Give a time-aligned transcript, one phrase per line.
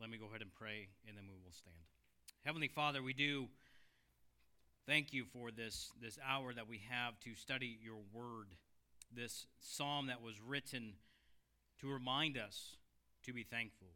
[0.00, 1.74] Let me go ahead and pray, and then we will stand.
[2.44, 3.48] Heavenly Father, we do
[4.86, 8.54] thank you for this, this hour that we have to study your word,
[9.12, 10.92] this psalm that was written
[11.80, 12.76] to remind us
[13.24, 13.88] to be thankful,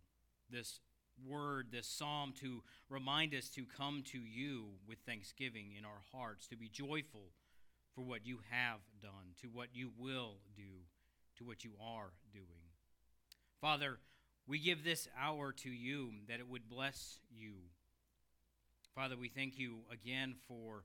[0.50, 0.80] this
[1.24, 6.48] word, this psalm to remind us to come to you with thanksgiving in our hearts,
[6.48, 7.30] to be joyful
[7.94, 10.82] for what you have done, to what you will do,
[11.36, 12.46] to what you are doing.
[13.60, 13.98] Father,
[14.46, 17.52] we give this hour to you that it would bless you.
[18.94, 20.84] Father, we thank you again for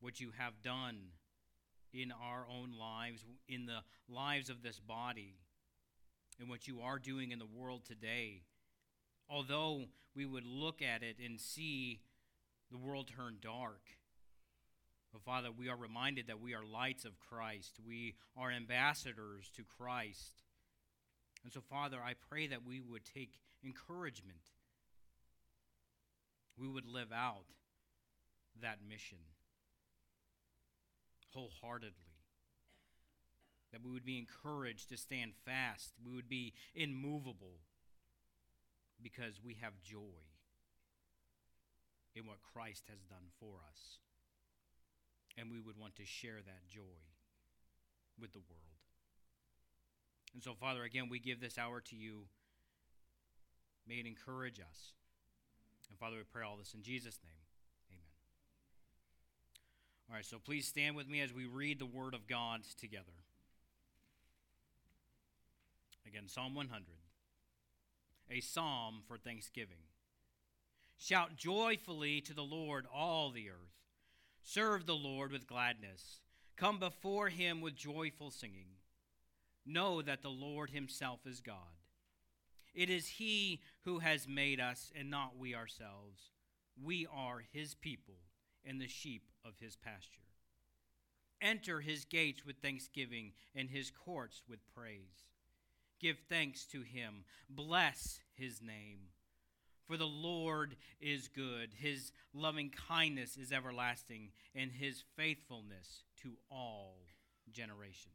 [0.00, 0.98] what you have done
[1.92, 5.36] in our own lives, in the lives of this body,
[6.40, 8.42] and what you are doing in the world today.
[9.28, 9.84] Although
[10.14, 12.00] we would look at it and see
[12.70, 13.82] the world turn dark,
[15.12, 17.78] but Father, we are reminded that we are lights of Christ.
[17.86, 20.42] We are ambassadors to Christ.
[21.44, 24.50] And so, Father, I pray that we would take encouragement.
[26.56, 27.46] We would live out
[28.60, 29.18] that mission
[31.32, 32.12] wholeheartedly.
[33.72, 35.94] That we would be encouraged to stand fast.
[36.04, 37.60] We would be immovable
[39.02, 40.22] because we have joy
[42.14, 43.98] in what Christ has done for us.
[45.38, 47.00] And we would want to share that joy
[48.20, 48.71] with the world.
[50.34, 52.22] And so, Father, again, we give this hour to you.
[53.86, 54.92] May it encourage us.
[55.90, 57.32] And Father, we pray all this in Jesus' name.
[57.90, 58.04] Amen.
[60.08, 63.12] All right, so please stand with me as we read the Word of God together.
[66.06, 66.84] Again, Psalm 100,
[68.30, 69.78] a psalm for thanksgiving.
[70.98, 73.56] Shout joyfully to the Lord, all the earth.
[74.44, 76.20] Serve the Lord with gladness.
[76.56, 78.66] Come before him with joyful singing.
[79.64, 81.56] Know that the Lord himself is God.
[82.74, 86.30] It is he who has made us and not we ourselves.
[86.82, 88.16] We are his people
[88.64, 90.22] and the sheep of his pasture.
[91.40, 95.26] Enter his gates with thanksgiving and his courts with praise.
[96.00, 97.24] Give thanks to him.
[97.48, 99.10] Bless his name.
[99.86, 106.98] For the Lord is good, his loving kindness is everlasting, and his faithfulness to all
[107.50, 108.14] generations.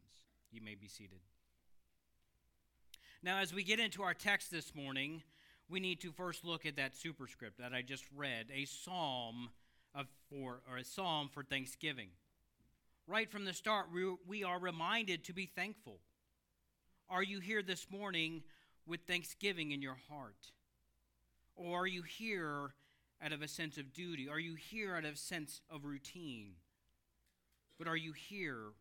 [0.49, 1.19] You may be seated.
[3.27, 5.21] Now, as we get into our text this morning,
[5.67, 9.49] we need to first look at that superscript that I just read, a psalm
[9.93, 12.07] of for or a psalm for thanksgiving.
[13.05, 15.99] Right from the start, we, we are reminded to be thankful.
[17.09, 18.43] Are you here this morning
[18.85, 20.53] with thanksgiving in your heart?
[21.53, 22.75] Or are you here
[23.21, 24.29] out of a sense of duty?
[24.29, 26.51] Are you here out of a sense of routine?
[27.77, 28.71] But are you here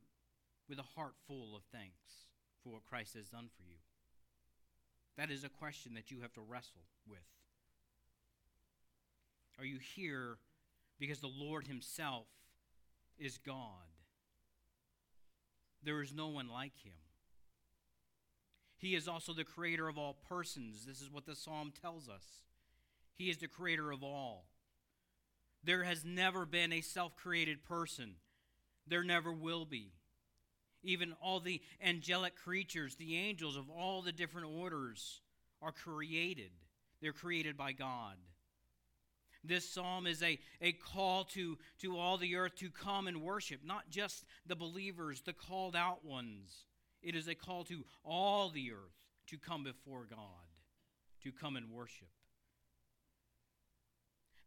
[0.69, 2.29] with a heart full of thanks
[2.63, 3.79] for what Christ has done for you?
[5.17, 7.19] That is a question that you have to wrestle with.
[9.59, 10.37] Are you here
[10.99, 12.27] because the Lord Himself
[13.19, 13.57] is God?
[15.83, 16.93] There is no one like Him.
[18.77, 20.85] He is also the creator of all persons.
[20.85, 22.25] This is what the psalm tells us.
[23.17, 24.45] He is the creator of all.
[25.65, 28.17] There has never been a self created person,
[28.87, 29.93] there never will be
[30.87, 35.21] even all the angelic creatures, the angels of all the different orders,
[35.61, 36.51] are created.
[37.03, 38.15] They're created by God.
[39.45, 43.61] This psalm is a, a call to, to all the earth to come and worship,
[43.65, 46.67] not just the believers, the called out ones.
[47.03, 48.97] It is a call to all the earth
[49.29, 50.19] to come before God,
[51.23, 52.09] to come and worship.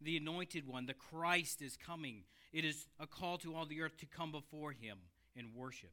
[0.01, 2.23] The anointed one, the Christ, is coming.
[2.51, 4.97] It is a call to all the earth to come before him
[5.35, 5.91] and worship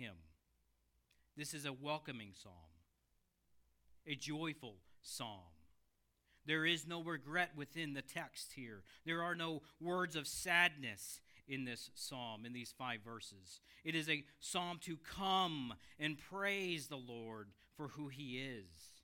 [0.00, 0.14] him.
[1.36, 2.54] This is a welcoming psalm,
[4.06, 5.52] a joyful psalm.
[6.46, 8.82] There is no regret within the text here.
[9.04, 13.60] There are no words of sadness in this psalm, in these five verses.
[13.84, 19.02] It is a psalm to come and praise the Lord for who he is.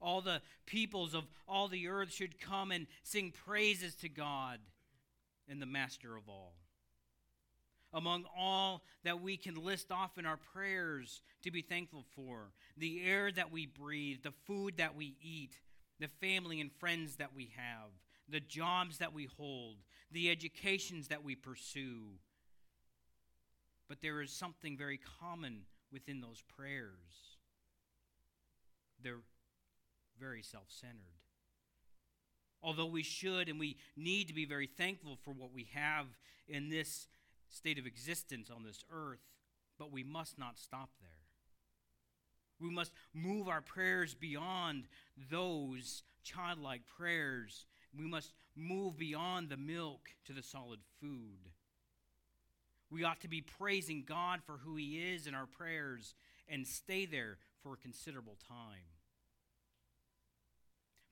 [0.00, 4.60] All the peoples of all the earth should come and sing praises to God
[5.48, 6.54] and the master of all
[7.96, 13.02] among all that we can list off in our prayers to be thankful for the
[13.02, 15.58] air that we breathe, the food that we eat,
[15.98, 17.88] the family and friends that we have,
[18.28, 19.76] the jobs that we hold,
[20.12, 22.02] the educations that we pursue.
[23.88, 27.38] But there is something very common within those prayers.
[29.02, 29.22] They're
[30.20, 30.98] very self centered.
[32.62, 36.06] Although we should and we need to be very thankful for what we have
[36.48, 37.06] in this
[37.50, 39.22] state of existence on this earth,
[39.78, 41.10] but we must not stop there.
[42.60, 44.84] We must move our prayers beyond
[45.30, 47.66] those childlike prayers.
[47.96, 51.50] We must move beyond the milk to the solid food.
[52.90, 56.14] We ought to be praising God for who He is in our prayers
[56.48, 58.86] and stay there for a considerable time.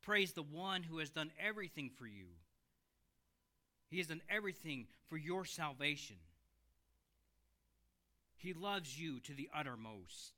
[0.03, 2.27] Praise the one who has done everything for you.
[3.89, 6.17] He has done everything for your salvation.
[8.37, 10.33] He loves you to the uttermost,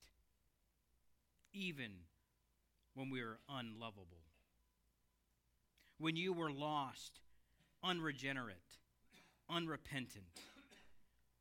[1.53, 1.91] even
[2.95, 4.23] when we are unlovable.
[5.99, 7.21] When you were lost,
[7.83, 8.79] unregenerate,
[9.49, 10.25] unrepentant,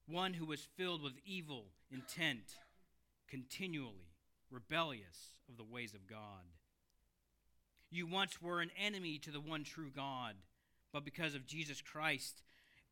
[0.08, 2.56] one who was filled with evil intent,
[3.28, 4.14] continually
[4.52, 6.46] rebellious of the ways of God.
[7.92, 10.36] You once were an enemy to the one true God,
[10.96, 12.42] but because of Jesus Christ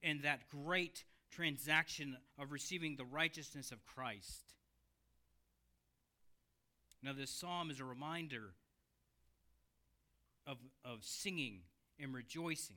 [0.04, 4.44] and that great transaction of receiving the righteousness of Christ.
[7.02, 8.56] Now, this psalm is a reminder
[10.46, 11.62] of, of singing
[11.98, 12.76] and rejoicing.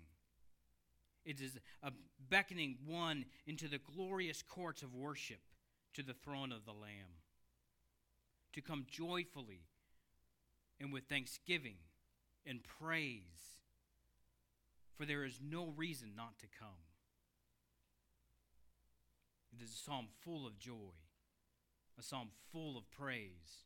[1.24, 1.90] It is a
[2.30, 5.40] beckoning one into the glorious courts of worship
[5.94, 7.18] to the throne of the Lamb.
[8.52, 9.62] To come joyfully
[10.80, 11.78] and with thanksgiving
[12.46, 13.56] and praise,
[14.96, 16.68] for there is no reason not to come.
[19.52, 20.96] It is a psalm full of joy,
[21.98, 23.64] a psalm full of praise,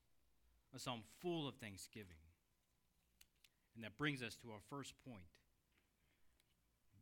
[0.75, 2.23] a psalm full of thanksgiving.
[3.75, 5.25] And that brings us to our first point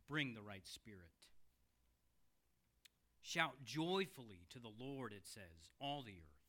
[0.09, 0.99] bring the right spirit.
[3.21, 6.39] Shout joyfully to the Lord, it says, all the earth.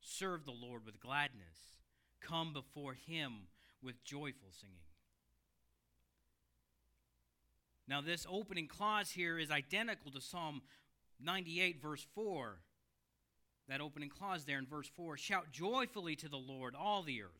[0.00, 1.76] Serve the Lord with gladness.
[2.22, 3.48] Come before him
[3.82, 4.87] with joyful singing.
[7.88, 10.60] Now, this opening clause here is identical to Psalm
[11.20, 12.60] 98, verse 4.
[13.68, 17.30] That opening clause there in verse 4 Shout joyfully to the Lord, all the earth.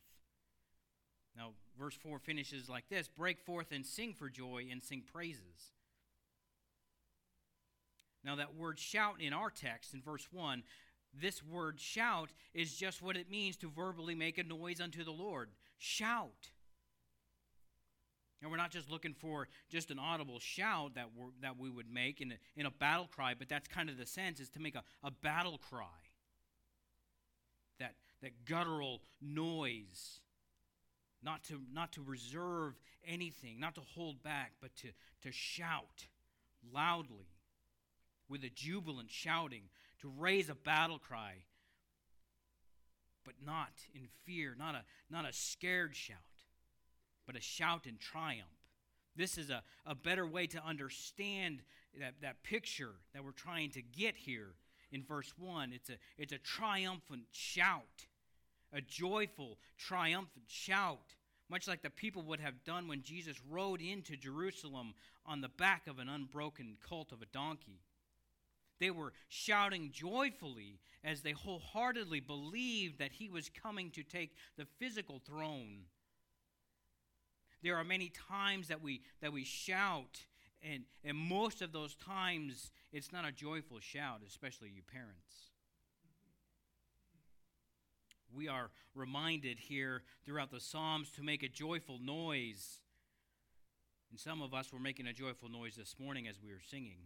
[1.37, 5.71] Now, verse 4 finishes like this Break forth and sing for joy and sing praises.
[8.23, 10.63] Now, that word shout in our text in verse 1,
[11.13, 15.11] this word shout is just what it means to verbally make a noise unto the
[15.11, 15.49] Lord.
[15.77, 16.49] Shout.
[18.41, 21.07] And we're not just looking for just an audible shout that,
[21.41, 24.05] that we would make in a, in a battle cry, but that's kind of the
[24.05, 25.85] sense, is to make a, a battle cry.
[27.79, 30.21] That, that guttural noise.
[31.21, 32.75] Not to, not to reserve
[33.05, 34.87] anything, not to hold back, but to,
[35.23, 36.07] to shout
[36.73, 37.27] loudly
[38.29, 39.63] with a jubilant shouting,
[39.99, 41.43] to raise a battle cry,
[43.25, 46.28] but not in fear, not a, not a scared shout
[47.29, 48.49] but a shout in triumph.
[49.15, 51.61] This is a, a better way to understand
[51.99, 54.55] that, that picture that we're trying to get here
[54.91, 55.71] in verse 1.
[55.71, 58.07] It's a, it's a triumphant shout,
[58.73, 61.13] a joyful, triumphant shout,
[61.51, 65.85] much like the people would have done when Jesus rode into Jerusalem on the back
[65.85, 67.83] of an unbroken colt of a donkey.
[68.79, 74.65] They were shouting joyfully as they wholeheartedly believed that he was coming to take the
[74.79, 75.81] physical throne
[77.63, 80.25] there are many times that we that we shout,
[80.61, 85.49] and, and most of those times it's not a joyful shout, especially you parents.
[88.33, 92.79] We are reminded here throughout the Psalms to make a joyful noise.
[94.11, 96.97] And some of us were making a joyful noise this morning as we were singing.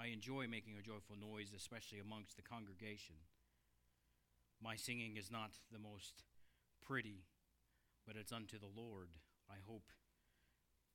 [0.00, 3.16] I enjoy making a joyful noise, especially amongst the congregation.
[4.62, 6.24] My singing is not the most
[6.86, 7.24] pretty,
[8.06, 9.08] but it's unto the Lord.
[9.50, 9.92] I hope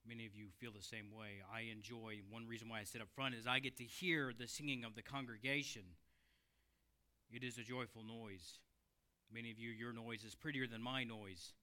[0.08, 1.42] many of you feel the same way.
[1.54, 4.48] I enjoy, one reason why I sit up front is I get to hear the
[4.48, 5.84] singing of the congregation.
[7.32, 8.60] It is a joyful noise.
[9.34, 11.54] Many of you, your noise is prettier than my noise,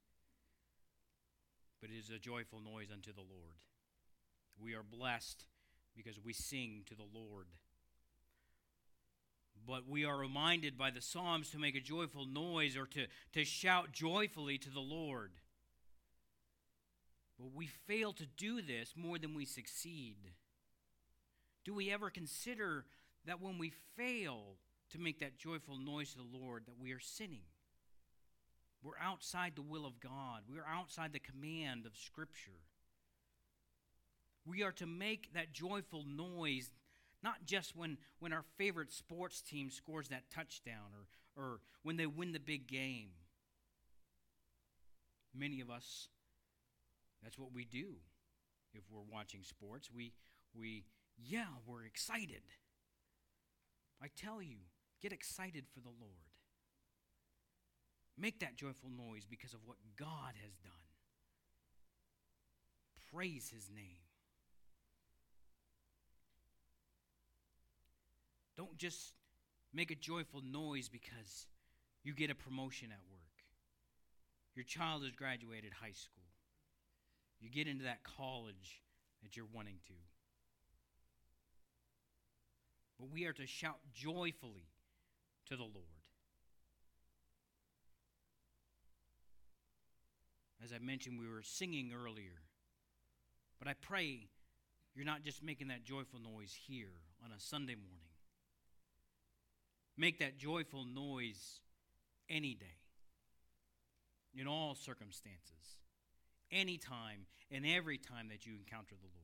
[1.81, 3.63] but it is a joyful noise unto the Lord.
[4.61, 5.47] We are blessed
[5.97, 7.47] because we sing to the Lord.
[9.67, 13.45] But we are reminded by the Psalms to make a joyful noise or to, to
[13.45, 15.33] shout joyfully to the Lord.
[17.39, 20.17] But we fail to do this more than we succeed.
[21.65, 22.85] Do we ever consider
[23.25, 24.57] that when we fail
[24.91, 27.45] to make that joyful noise to the Lord, that we are sinning?
[28.83, 32.51] We're outside the will of God, we are outside the command of Scripture.
[34.45, 36.73] We are to make that joyful noise
[37.23, 40.91] not just when, when our favorite sports team scores that touchdown
[41.37, 43.11] or, or when they win the big game.
[45.35, 46.09] Many of us,
[47.23, 47.95] that's what we do
[48.75, 49.89] if we're watching sports.
[49.95, 50.13] We,
[50.55, 50.85] we
[51.17, 52.43] yeah, we're excited.
[54.03, 54.57] I tell you,
[55.01, 56.33] get excited for the Lord.
[58.19, 60.73] Make that joyful noise because of what God has done.
[63.13, 64.12] Praise his name.
[68.57, 69.15] Don't just
[69.73, 71.47] make a joyful noise because
[72.05, 73.21] you get a promotion at work.
[74.55, 76.23] Your child has graduated high school.
[77.41, 78.83] You get into that college
[79.23, 79.95] that you're wanting to.
[82.99, 84.69] But we are to shout joyfully
[85.47, 86.03] to the Lord.
[90.63, 92.43] As I mentioned, we were singing earlier.
[93.59, 94.29] But I pray
[94.95, 98.12] you're not just making that joyful noise here on a Sunday morning.
[99.97, 101.61] Make that joyful noise
[102.29, 102.79] any day,
[104.35, 105.77] in all circumstances,
[106.51, 109.23] any time, and every time that you encounter the Lord.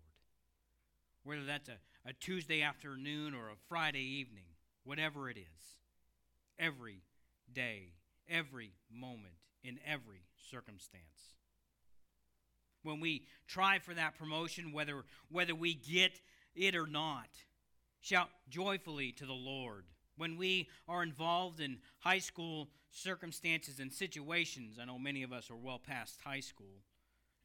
[1.24, 4.44] Whether that's a, a Tuesday afternoon or a Friday evening,
[4.84, 5.76] whatever it is,
[6.58, 7.02] every
[7.52, 7.92] day,
[8.28, 9.34] every moment,
[9.64, 11.02] in every circumstance.
[12.82, 16.20] When we try for that promotion, whether, whether we get
[16.54, 17.28] it or not,
[18.00, 19.84] shout joyfully to the Lord
[20.18, 25.50] when we are involved in high school circumstances and situations, I know many of us
[25.50, 26.82] are well past high school,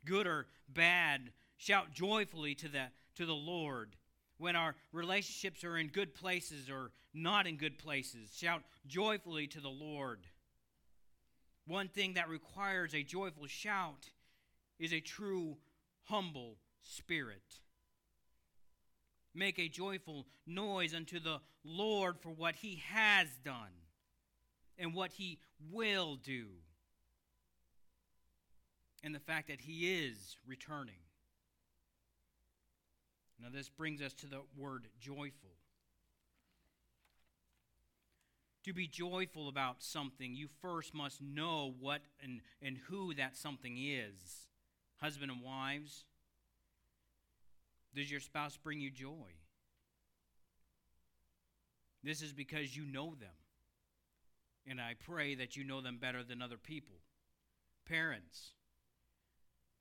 [0.06, 3.96] good or bad, shout joyfully to the, to the Lord.
[4.38, 9.62] When our relationships are in good places or not in good places, shout joyfully to
[9.62, 10.28] the Lord.
[11.66, 14.10] One thing that requires a joyful shout
[14.80, 15.58] is a true,
[16.04, 17.60] humble spirit
[19.34, 23.72] make a joyful noise unto the Lord for what he has done
[24.78, 25.40] and what he
[25.72, 26.48] will do,
[29.04, 30.96] and the fact that he is returning.
[33.40, 35.52] Now, this brings us to the word joyful.
[38.64, 43.76] To be joyful about something, you first must know what and, and who that something
[43.78, 44.48] is.
[45.02, 46.06] Husband and wives,
[47.96, 49.32] does your spouse bring you joy?
[52.04, 53.30] This is because you know them.
[54.68, 56.96] And I pray that you know them better than other people.
[57.88, 58.52] Parents,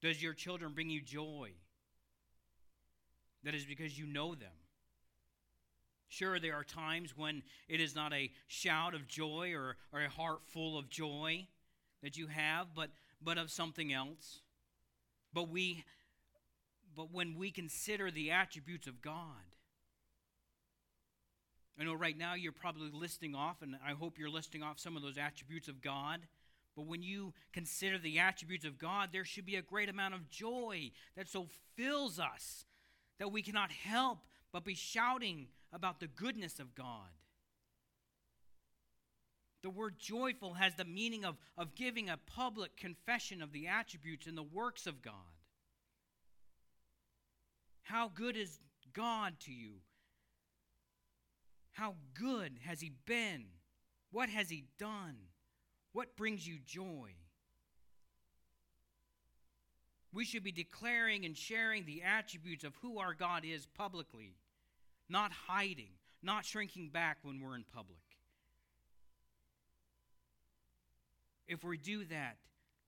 [0.01, 1.51] does your children bring you joy?
[3.45, 4.51] That is because you know them.
[6.09, 10.11] Sure, there are times when it is not a shout of joy or, or a
[10.11, 11.47] heart full of joy
[12.03, 12.91] that you have, but,
[13.23, 14.41] but of something else.
[15.33, 15.85] But we
[16.95, 19.57] but when we consider the attributes of God,
[21.79, 24.97] I know right now you're probably listing off, and I hope you're listing off some
[24.97, 26.21] of those attributes of God.
[26.77, 30.31] But when you consider the attributes of God, there should be a great amount of
[30.31, 32.65] joy that so fills us
[33.19, 34.19] that we cannot help
[34.53, 37.09] but be shouting about the goodness of God.
[39.63, 44.27] The word joyful has the meaning of, of giving a public confession of the attributes
[44.27, 45.15] and the works of God.
[47.83, 48.59] How good is
[48.93, 49.75] God to you?
[51.73, 53.45] How good has He been?
[54.11, 55.17] What has He done?
[55.93, 57.11] What brings you joy?
[60.13, 64.35] We should be declaring and sharing the attributes of who our God is publicly,
[65.09, 67.99] not hiding, not shrinking back when we're in public.
[71.49, 72.37] If we do that,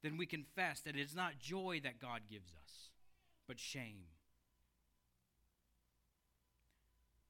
[0.02, 2.90] then we confess that it's not joy that God gives us,
[3.48, 4.04] but shame.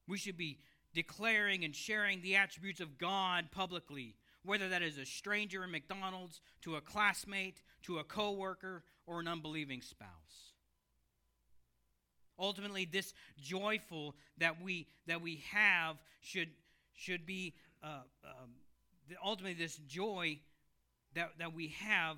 [0.07, 0.59] We should be
[0.93, 6.41] declaring and sharing the attributes of God publicly, whether that is a stranger in McDonald's,
[6.61, 10.09] to a classmate, to a coworker, or an unbelieving spouse.
[12.39, 16.49] Ultimately, this joyful that we that we have should
[16.93, 18.49] should be uh, um,
[19.23, 20.39] ultimately this joy
[21.13, 22.17] that that we have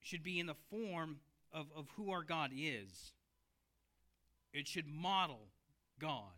[0.00, 1.18] should be in the form
[1.52, 3.12] of, of who our God is.
[4.54, 5.40] It should model
[5.98, 6.32] God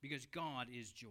[0.00, 1.08] because God is joy.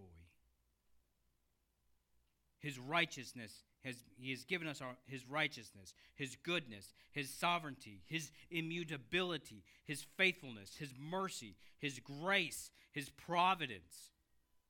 [2.60, 8.32] His righteousness has he has given us our, his righteousness, his goodness, his sovereignty, his
[8.52, 14.12] immutability, his faithfulness, his mercy, his grace, his providence,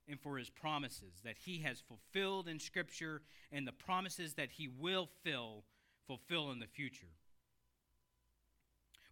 [0.08, 4.68] and for his promises that he has fulfilled in scripture and the promises that he
[4.68, 5.64] will fill
[6.06, 7.06] fulfill in the future.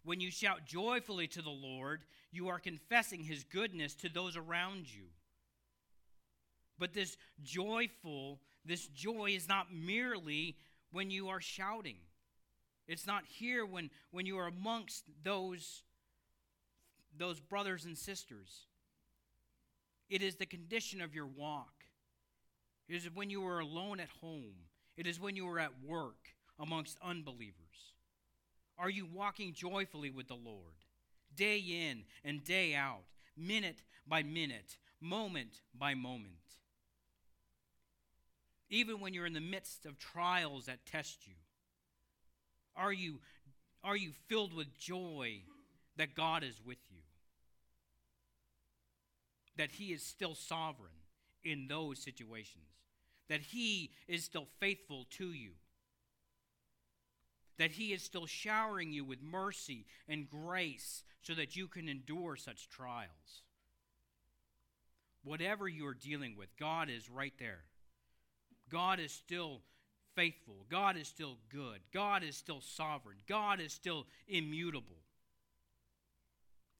[0.03, 2.01] When you shout joyfully to the Lord,
[2.31, 5.05] you are confessing his goodness to those around you.
[6.77, 10.55] But this joyful, this joy is not merely
[10.91, 11.97] when you are shouting.
[12.87, 15.83] It's not here when, when you are amongst those,
[17.17, 18.65] those brothers and sisters.
[20.09, 21.83] It is the condition of your walk.
[22.87, 24.55] It is when you are alone at home.
[24.97, 27.88] It is when you are at work amongst unbelievers.
[28.79, 30.73] Are you walking joyfully with the Lord,
[31.35, 33.03] day in and day out,
[33.35, 36.35] minute by minute, moment by moment?
[38.69, 41.33] Even when you're in the midst of trials that test you,
[42.75, 43.19] are you,
[43.83, 45.41] are you filled with joy
[45.97, 47.01] that God is with you?
[49.57, 50.91] That He is still sovereign
[51.43, 52.63] in those situations?
[53.27, 55.51] That He is still faithful to you?
[57.59, 62.35] That He is still showering you with mercy and grace so that you can endure
[62.35, 63.43] such trials?
[65.23, 67.59] Whatever you are dealing with, God is right there.
[68.71, 69.59] God is still
[70.15, 70.65] faithful.
[70.69, 71.79] God is still good.
[71.93, 73.17] God is still sovereign.
[73.27, 74.95] God is still immutable.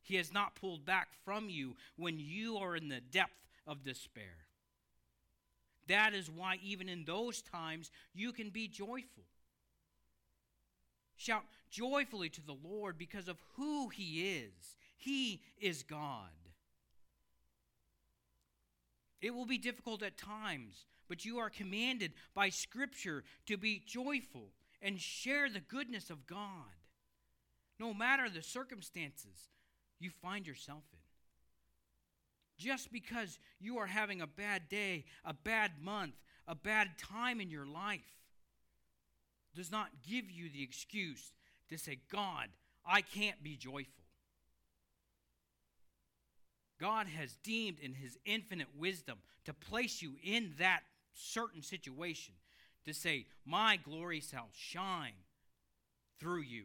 [0.02, 4.46] He has not pulled back from you when you are in the depth of despair.
[5.88, 9.26] That is why, even in those times, you can be joyful.
[11.20, 14.78] Shout joyfully to the Lord because of who He is.
[14.96, 16.30] He is God.
[19.22, 24.54] It will be difficult at times, but you are commanded by Scripture to be joyful
[24.82, 26.40] and share the goodness of God,
[27.78, 29.50] no matter the circumstances
[30.00, 31.00] you find yourself in.
[32.58, 36.16] Just because you are having a bad day, a bad month,
[36.48, 38.19] a bad time in your life,
[39.56, 41.34] does not give you the excuse
[41.70, 42.48] to say, God,
[42.86, 44.04] I can't be joyful.
[46.80, 50.82] God has deemed in his infinite wisdom to place you in that
[51.14, 52.34] certain situation
[52.86, 55.14] to say, My glory shall shine
[56.20, 56.64] through you.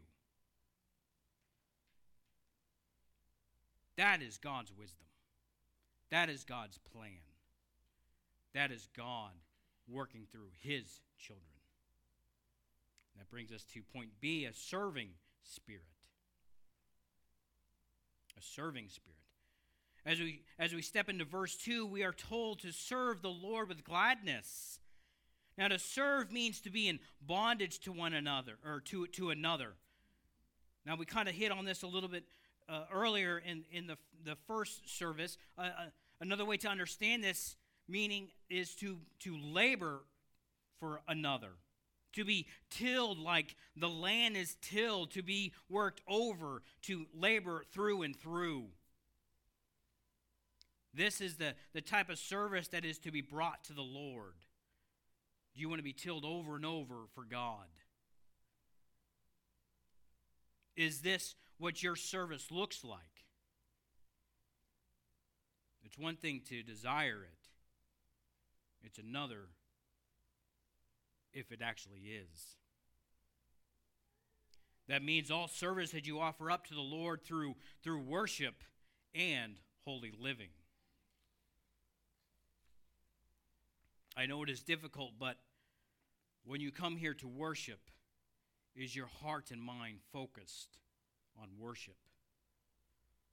[3.97, 5.07] That is God's wisdom.
[6.11, 7.23] That is God's plan.
[8.55, 9.33] That is God
[9.89, 11.54] working through his children.
[13.19, 15.11] That brings us to point B a serving
[15.43, 15.83] spirit.
[18.39, 19.19] A serving spirit.
[20.07, 23.69] As we, as we step into verse 2, we are told to serve the Lord
[23.69, 24.79] with gladness.
[25.57, 29.75] Now, to serve means to be in bondage to one another, or to, to another.
[30.85, 32.25] Now, we kind of hit on this a little bit
[32.69, 35.39] uh, earlier in, in the, the first service.
[35.57, 35.71] Uh, uh,
[36.21, 37.57] another way to understand this
[37.89, 40.01] meaning is to, to labor
[40.81, 41.53] for another,
[42.15, 48.03] to be tilled like the land is tilled, to be worked over, to labor through
[48.03, 48.65] and through.
[50.93, 54.35] This is the, the type of service that is to be brought to the Lord.
[55.55, 57.67] Do you want to be tilled over and over for God?
[60.77, 63.01] Is this what your service looks like?
[65.85, 67.49] It's one thing to desire it,
[68.85, 69.49] it's another
[71.35, 72.57] if it actually is.
[74.89, 78.55] That means all service that you offer up to the Lord through, through worship
[79.15, 80.51] and holy living.
[84.17, 85.39] I know it is difficult, but
[86.45, 87.81] when you come here to worship,
[88.77, 90.79] is your heart and mind focused
[91.41, 91.97] on worship?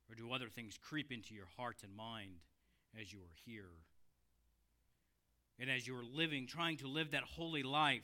[0.09, 2.39] Or do other things creep into your heart and mind
[2.99, 3.71] as you are here?
[5.61, 8.01] And as you are living, trying to live that holy life,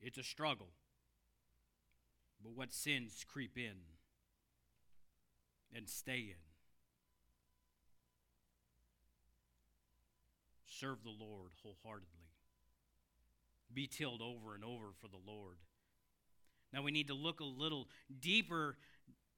[0.00, 0.68] it's a struggle.
[2.40, 3.74] But what sins creep in
[5.74, 6.36] and stay in?
[10.66, 12.30] Serve the Lord wholeheartedly.
[13.74, 15.56] Be tilled over and over for the Lord.
[16.72, 17.88] Now we need to look a little
[18.20, 18.76] deeper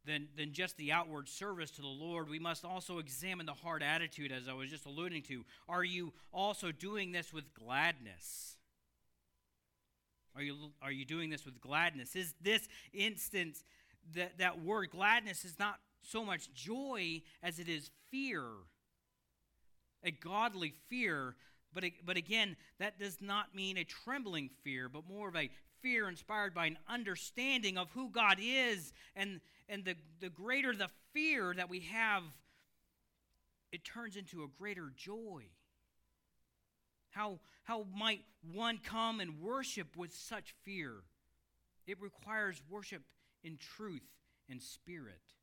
[0.06, 2.28] than, than just the outward service to the Lord.
[2.28, 5.44] We must also examine the heart attitude, as I was just alluding to.
[5.68, 8.56] Are you also doing this with gladness?
[10.36, 12.16] Are you, are you doing this with gladness?
[12.16, 13.64] Is this instance,
[14.14, 18.42] that, that word gladness is not so much joy as it is fear
[20.04, 21.34] a godly fear.
[21.72, 25.50] But, but again, that does not mean a trembling fear, but more of a
[25.84, 28.92] fear inspired by an understanding of who God is.
[29.14, 32.22] And, and the, the greater the fear that we have,
[33.70, 35.42] it turns into a greater joy.
[37.10, 40.94] How, how might one come and worship with such fear?
[41.86, 43.02] It requires worship
[43.44, 44.08] in truth
[44.48, 45.33] and spirit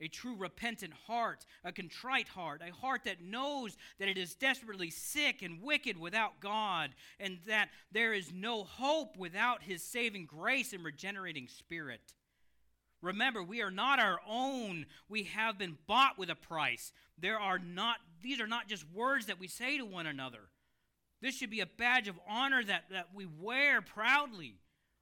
[0.00, 4.90] a true repentant heart, a contrite heart, a heart that knows that it is desperately
[4.90, 10.72] sick and wicked without God, and that there is no hope without His saving grace
[10.72, 12.14] and regenerating spirit.
[13.02, 14.86] Remember, we are not our own.
[15.08, 16.92] We have been bought with a price.
[17.18, 20.50] There are not these are not just words that we say to one another.
[21.22, 24.56] This should be a badge of honor that, that we wear proudly.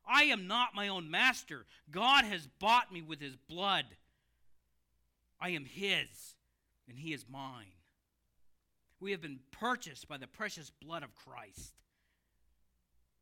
[0.07, 1.67] I am not my own master.
[1.91, 3.85] God has bought me with his blood.
[5.41, 6.35] I am his,
[6.89, 7.73] and he is mine.
[9.01, 11.75] We have been purchased by the precious blood of Christ.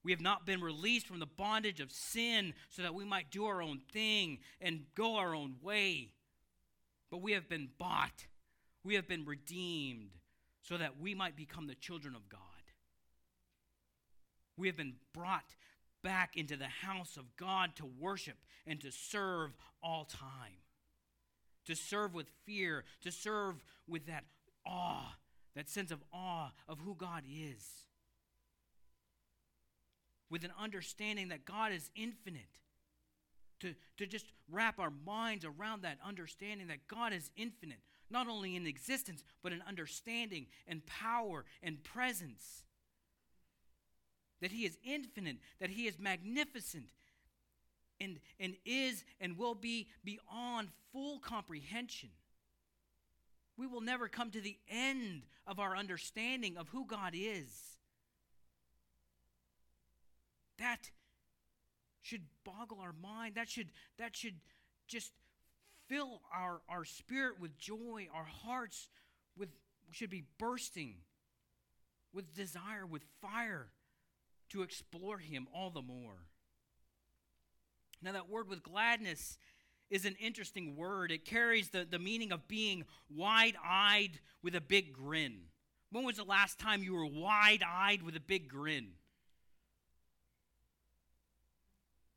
[0.02, 3.46] We have not been released from the bondage of sin so that we might do
[3.46, 6.12] our own thing and go our own way.
[7.10, 8.26] But we have been bought,
[8.84, 10.10] we have been redeemed
[10.62, 12.40] so that we might become the children of God.
[14.56, 15.54] We have been brought
[16.02, 20.62] back into the house of God to worship and to serve all time.
[21.66, 24.24] To serve with fear, to serve with that
[24.64, 25.16] awe,
[25.54, 27.84] that sense of awe of who God is.
[30.30, 32.42] With an understanding that God is infinite.
[33.60, 38.54] To, to just wrap our minds around that understanding that God is infinite, not only
[38.54, 42.64] in existence, but in understanding and power and presence
[44.40, 46.86] that He is infinite, that He is magnificent,
[48.00, 52.10] and, and is and will be beyond full comprehension.
[53.56, 57.78] We will never come to the end of our understanding of who God is.
[60.58, 60.90] That
[62.02, 63.34] should boggle our mind.
[63.34, 64.36] That should, that should
[64.86, 65.12] just
[65.88, 68.08] fill our, our spirit with joy.
[68.14, 68.88] Our hearts
[69.36, 69.48] with,
[69.90, 70.96] should be bursting
[72.12, 73.68] with desire, with fire
[74.50, 76.26] to explore Him all the more.
[78.02, 79.38] Now, that word with gladness
[79.90, 81.10] is an interesting word.
[81.10, 85.42] It carries the, the meaning of being wide eyed with a big grin.
[85.90, 88.88] When was the last time you were wide eyed with a big grin?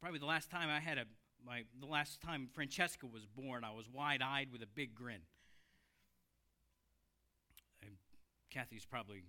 [0.01, 1.05] Probably the last time I had a
[1.45, 5.21] my the last time Francesca was born, I was wide eyed with a big grin.
[7.81, 7.91] And
[8.49, 9.23] Kathy's probably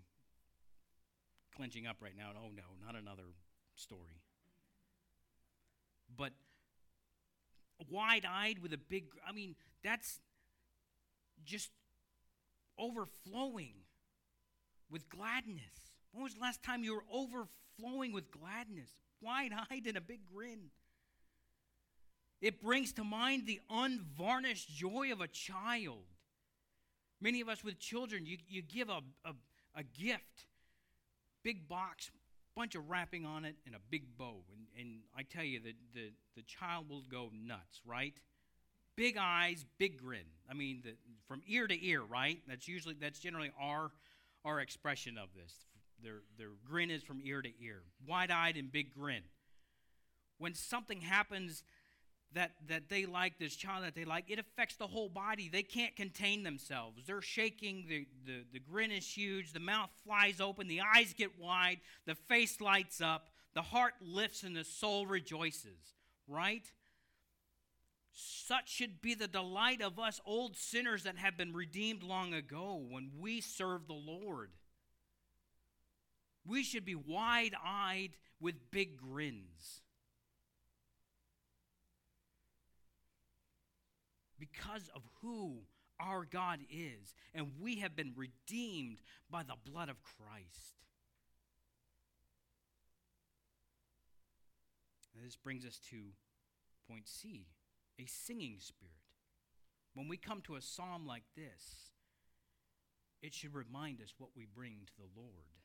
[1.55, 2.31] clenching up right now.
[2.37, 3.35] Oh, no, not another
[3.75, 4.23] story.
[6.17, 6.33] But
[7.89, 10.21] wide eyed with a big, I mean, that's
[11.45, 11.71] just
[12.79, 13.75] overflowing
[14.91, 15.93] with gladness.
[16.13, 18.91] When was the last time you were overflowing with gladness?
[19.21, 20.71] Wide eyed and a big grin.
[22.41, 26.05] It brings to mind the unvarnished joy of a child.
[27.21, 29.35] Many of us with children, you, you give a, a,
[29.75, 30.47] a gift
[31.43, 32.11] big box,
[32.61, 34.37] bunch of wrapping on it, and a big bow.
[34.53, 38.13] And, and I tell you, the, the, the child will go nuts, right?
[38.97, 40.27] Big eyes, big grin.
[40.49, 40.91] I mean, the,
[41.27, 42.39] from ear to ear, right?
[42.47, 43.93] That's usually, that's generally our,
[44.45, 45.55] our expression of this.
[46.03, 49.23] Their, their grin is from ear to ear, wide eyed and big grin.
[50.37, 51.63] When something happens
[52.35, 55.49] that, that they like, this child that they like, it affects the whole body.
[55.53, 57.03] They can't contain themselves.
[57.07, 61.39] They're shaking, the, the, the grin is huge, the mouth flies open, the eyes get
[61.39, 65.97] wide, the face lights up, the heart lifts, and the soul rejoices,
[66.29, 66.71] right?
[68.13, 72.81] Such should be the delight of us old sinners that have been redeemed long ago
[72.89, 74.51] when we serve the Lord.
[76.47, 79.80] We should be wide eyed with big grins.
[84.41, 85.59] Because of who
[86.01, 90.77] our God is, and we have been redeemed by the blood of Christ.
[95.23, 95.97] This brings us to
[96.89, 97.47] point C
[97.99, 98.95] a singing spirit.
[99.95, 101.91] When we come to a psalm like this,
[103.21, 105.61] it should remind us what we bring to the Lord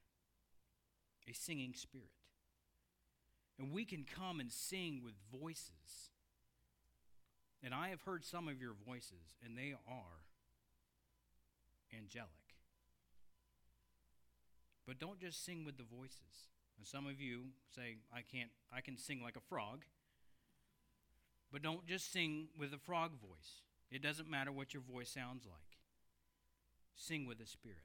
[1.29, 2.09] a singing spirit.
[3.57, 6.11] And we can come and sing with voices
[7.65, 10.21] and I have heard some of your voices, and they are
[11.91, 12.29] angelic.
[14.85, 16.51] But don't just sing with the voices.
[16.77, 19.83] And some of you say, I can't, I can sing like a frog.
[21.51, 23.63] But don't just sing with a frog voice.
[23.89, 25.79] It doesn't matter what your voice sounds like.
[26.95, 27.77] Sing with the Spirit.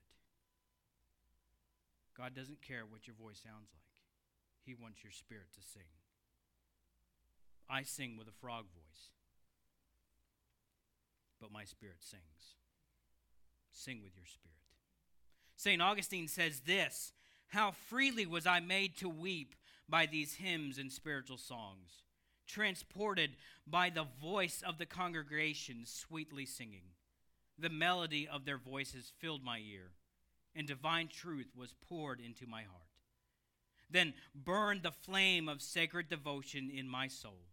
[2.14, 3.88] God doesn't care what your voice sounds like,
[4.66, 5.88] He wants your spirit to sing.
[7.66, 9.08] I sing with a frog voice
[11.40, 12.56] but my spirit sings.
[13.72, 14.50] Sing with your spirit.
[15.56, 15.80] St.
[15.80, 17.12] Augustine says this
[17.48, 19.54] How freely was I made to weep
[19.88, 22.02] by these hymns and spiritual songs,
[22.46, 23.32] transported
[23.66, 26.94] by the voice of the congregation sweetly singing.
[27.58, 29.90] The melody of their voices filled my ear,
[30.54, 32.88] and divine truth was poured into my heart.
[33.90, 37.48] Then burned the flame of sacred devotion in my soul,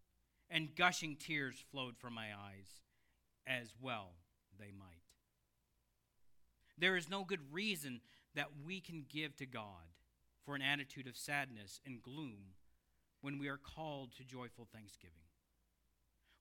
[0.49, 2.83] and gushing tears flowed from my eyes
[3.47, 4.11] as well
[4.59, 5.01] they might.
[6.77, 8.01] There is no good reason
[8.35, 9.93] that we can give to God
[10.45, 12.53] for an attitude of sadness and gloom
[13.21, 15.15] when we are called to joyful thanksgiving.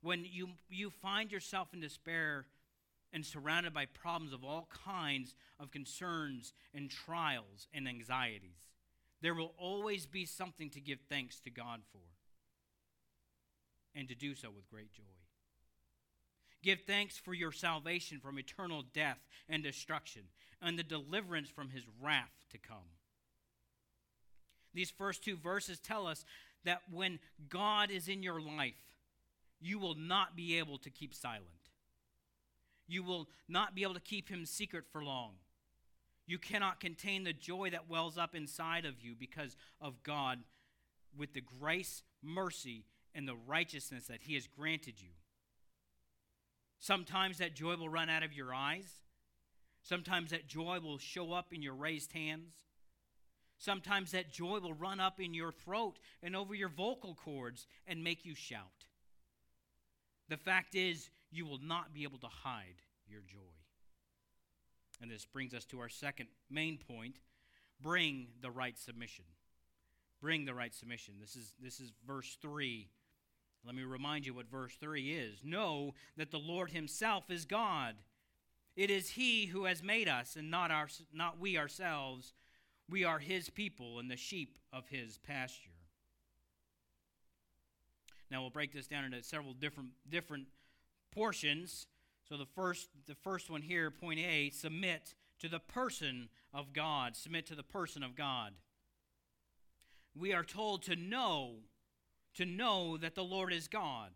[0.02, 2.46] When you, you find yourself in despair
[3.12, 8.68] and surrounded by problems of all kinds of concerns and trials and anxieties,
[9.22, 12.02] there will always be something to give thanks to God for
[13.94, 15.25] and to do so with great joy.
[16.62, 20.22] Give thanks for your salvation from eternal death and destruction
[20.60, 22.78] and the deliverance from his wrath to come.
[24.74, 26.24] These first two verses tell us
[26.64, 28.74] that when God is in your life,
[29.60, 31.44] you will not be able to keep silent.
[32.88, 35.32] You will not be able to keep him secret for long.
[36.26, 40.40] You cannot contain the joy that wells up inside of you because of God
[41.16, 45.10] with the grace, mercy, and the righteousness that he has granted you.
[46.78, 48.90] Sometimes that joy will run out of your eyes.
[49.82, 52.52] Sometimes that joy will show up in your raised hands.
[53.58, 58.04] Sometimes that joy will run up in your throat and over your vocal cords and
[58.04, 58.86] make you shout.
[60.28, 63.38] The fact is, you will not be able to hide your joy.
[65.00, 67.16] And this brings us to our second main point
[67.80, 69.24] bring the right submission.
[70.20, 71.14] Bring the right submission.
[71.20, 72.88] This is, this is verse 3.
[73.66, 75.40] Let me remind you what verse 3 is.
[75.44, 77.96] Know that the Lord Himself is God.
[78.76, 82.32] It is He who has made us, and not, our, not we ourselves
[82.88, 85.70] we are his people and the sheep of his pasture.
[88.30, 90.46] Now we'll break this down into several different different
[91.12, 91.86] portions.
[92.28, 97.16] So the first the first one here, point A, submit to the person of God.
[97.16, 98.52] Submit to the person of God.
[100.14, 101.56] We are told to know,
[102.36, 104.10] to know that the Lord is God.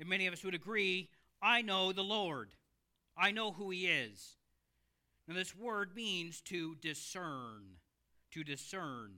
[0.00, 1.08] And many of us would agree,
[1.40, 2.50] I know the Lord.
[3.16, 4.36] I know who he is.
[5.26, 7.78] Now, this word means to discern,
[8.32, 9.12] to discern,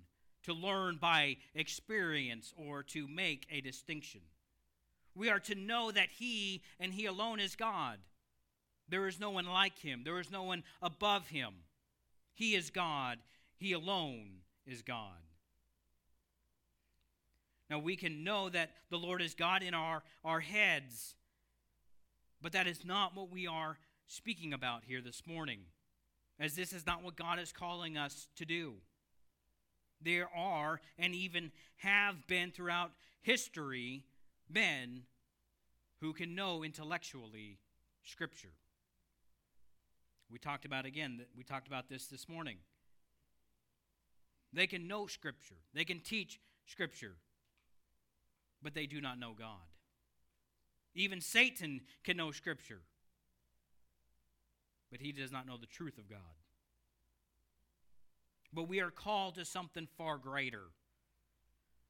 [0.44, 4.20] to learn by experience, or to make a distinction.
[5.16, 7.98] We are to know that He and He alone is God.
[8.88, 11.54] There is no one like Him, there is no one above Him.
[12.34, 13.18] He is God,
[13.56, 15.25] He alone is God.
[17.68, 21.14] Now, we can know that the Lord is God in our, our heads,
[22.40, 25.60] but that is not what we are speaking about here this morning
[26.38, 28.74] as this is not what God is calling us to do.
[30.02, 34.04] There are, and even have been throughout history,
[34.48, 35.02] men
[36.00, 37.58] who can know intellectually
[38.04, 38.52] Scripture.
[40.30, 42.58] We talked about again, that we talked about this this morning.
[44.52, 47.16] They can know Scripture, they can teach Scripture,
[48.66, 49.62] but they do not know God.
[50.96, 52.80] Even Satan can know Scripture,
[54.90, 56.18] but he does not know the truth of God.
[58.52, 60.64] But we are called to something far greater.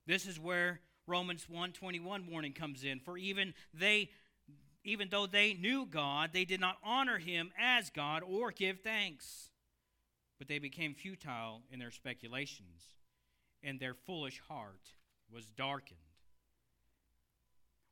[0.04, 3.00] This is where Romans 1:21 warning comes in.
[3.00, 4.10] For even they
[4.84, 9.48] even though they knew God, they did not honor him as God or give thanks.
[10.38, 12.90] But they became futile in their speculations,
[13.62, 14.92] and their foolish heart
[15.30, 16.05] was darkened.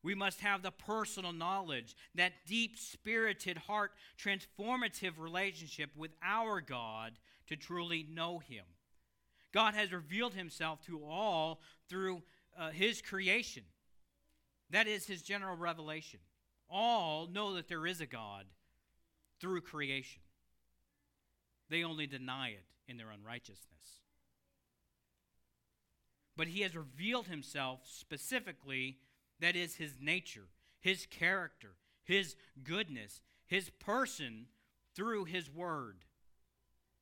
[0.05, 7.15] We must have the personal knowledge, that deep spirited, heart transformative relationship with our God
[7.47, 8.67] to truly know Him.
[9.53, 12.23] God has revealed Himself to all through
[12.59, 13.63] uh, His creation.
[14.69, 16.21] That is His general revelation.
[16.69, 18.45] All know that there is a God
[19.41, 20.23] through creation,
[21.71, 24.03] they only deny it in their unrighteousness.
[26.37, 28.99] But He has revealed Himself specifically
[29.41, 30.49] that is his nature,
[30.81, 31.73] his character,
[32.05, 34.47] his goodness, his person
[34.95, 36.05] through his word.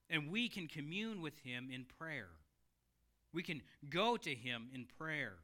[0.09, 2.29] And we can commune with him in prayer.
[3.33, 5.37] We can go to him in prayer.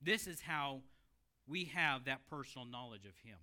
[0.00, 0.82] This is how
[1.46, 3.38] we have that personal knowledge of him.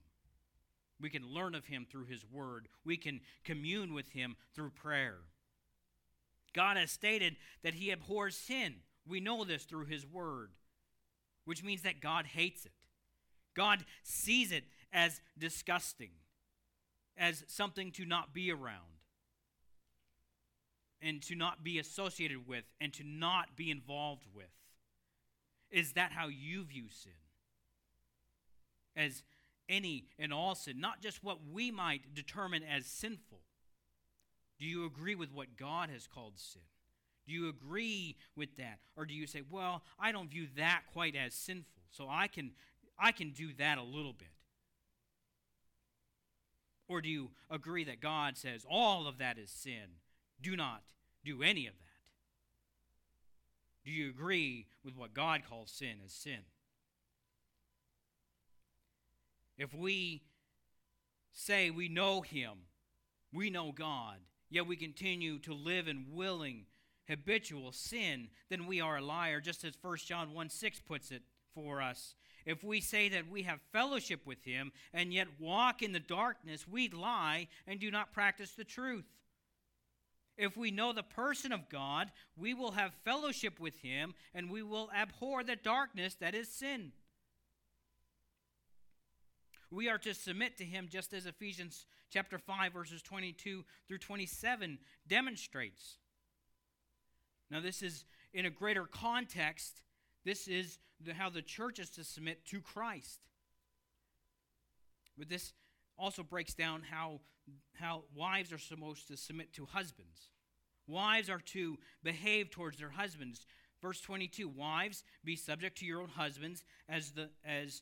[0.99, 2.67] We can learn of him through his word.
[2.85, 5.17] We can commune with him through prayer.
[6.53, 8.75] God has stated that he abhors sin.
[9.07, 10.51] We know this through his word
[11.45, 12.73] which means that God hates it.
[13.55, 16.11] God sees it as disgusting,
[17.17, 18.99] as something to not be around,
[21.01, 24.45] and to not be associated with, and to not be involved with.
[25.69, 27.11] Is that how you view sin?
[28.95, 29.23] As
[29.69, 33.39] any and all sin, not just what we might determine as sinful.
[34.59, 36.61] Do you agree with what God has called sin?
[37.25, 38.79] Do you agree with that?
[38.95, 42.51] Or do you say, well, I don't view that quite as sinful, so I can,
[42.97, 44.27] I can do that a little bit?
[46.87, 49.99] Or do you agree that God says all of that is sin?
[50.41, 50.81] Do not
[51.23, 51.85] do any of that?
[53.85, 56.39] Do you agree with what God calls sin as sin?
[59.57, 60.23] If we
[61.31, 62.51] say we know Him,
[63.31, 64.17] we know God,
[64.49, 66.65] yet we continue to live in willing,
[67.11, 71.21] habitual sin, then we are a liar, just as 1 John 1 6 puts it
[71.53, 72.15] for us.
[72.45, 76.67] If we say that we have fellowship with Him and yet walk in the darkness,
[76.67, 79.05] we lie and do not practice the truth.
[80.37, 84.63] If we know the person of God, we will have fellowship with Him and we
[84.63, 86.93] will abhor the darkness that is sin.
[89.71, 94.77] We are to submit to him just as Ephesians chapter 5 verses 22 through 27
[95.07, 95.97] demonstrates.
[97.51, 99.81] Now this is in a greater context.
[100.23, 103.19] This is the, how the church is to submit to Christ.
[105.17, 105.53] But this
[105.97, 107.19] also breaks down how
[107.73, 110.29] how wives are supposed to submit to husbands.
[110.87, 113.45] Wives are to behave towards their husbands.
[113.81, 117.81] Verse 22 Wives, be subject to your own husbands as the as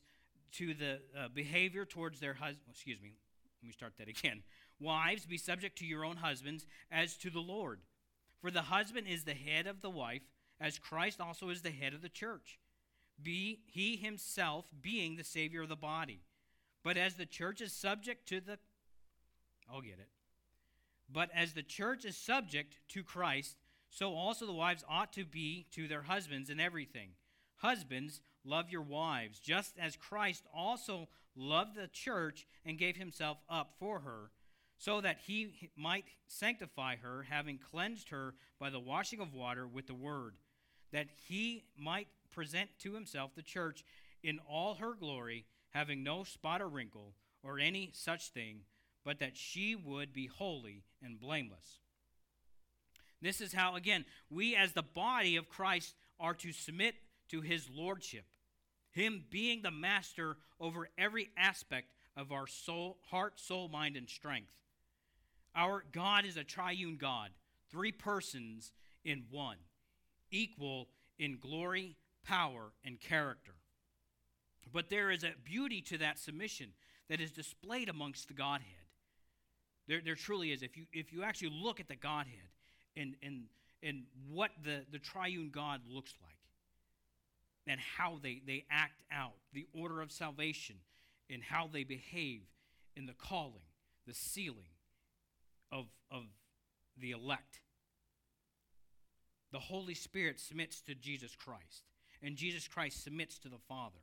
[0.52, 2.64] to the uh, behavior towards their husbands.
[2.70, 3.14] Excuse me,
[3.62, 4.42] let me start that again.
[4.80, 7.80] Wives, be subject to your own husbands as to the Lord.
[8.40, 10.22] For the husband is the head of the wife,
[10.60, 12.58] as Christ also is the head of the church.
[13.22, 16.22] Be he himself being the Savior of the body.
[16.82, 18.58] But as the church is subject to the.
[19.70, 20.08] I'll get it.
[21.12, 23.56] But as the church is subject to Christ,
[23.90, 27.10] so also the wives ought to be to their husbands in everything.
[27.56, 33.74] Husbands, love your wives, just as Christ also loved the church and gave himself up
[33.78, 34.30] for her,
[34.80, 39.86] so that he might sanctify her, having cleansed her by the washing of water with
[39.86, 40.36] the word,
[40.90, 43.84] that he might present to himself the church
[44.22, 47.12] in all her glory, having no spot or wrinkle
[47.42, 48.60] or any such thing,
[49.04, 51.80] but that she would be holy and blameless.
[53.20, 56.94] This is how, again, we as the body of Christ are to submit
[57.28, 58.24] to his lordship.
[58.92, 64.54] Him being the master over every aspect of our soul, heart, soul, mind, and strength.
[65.54, 67.30] Our God is a triune God,
[67.70, 68.72] three persons
[69.04, 69.56] in one,
[70.30, 73.52] equal in glory, power, and character.
[74.72, 76.68] But there is a beauty to that submission
[77.08, 78.66] that is displayed amongst the Godhead.
[79.88, 80.62] There, there truly is.
[80.62, 82.48] If you, if you actually look at the Godhead
[82.96, 83.44] and, and,
[83.82, 86.36] and what the, the triune God looks like,
[87.66, 90.76] and how they, they act out, the order of salvation,
[91.28, 92.42] and how they behave
[92.96, 93.66] in the calling,
[94.06, 94.70] the sealing
[95.72, 96.24] of, of
[96.98, 97.60] the elect.
[99.52, 101.82] The Holy Spirit submits to Jesus Christ,
[102.22, 103.98] and Jesus Christ submits to the Father.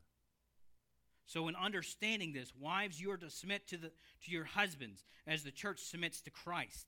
[1.25, 5.43] So, in understanding this, wives, you are to submit to, the, to your husbands as
[5.43, 6.87] the church submits to Christ.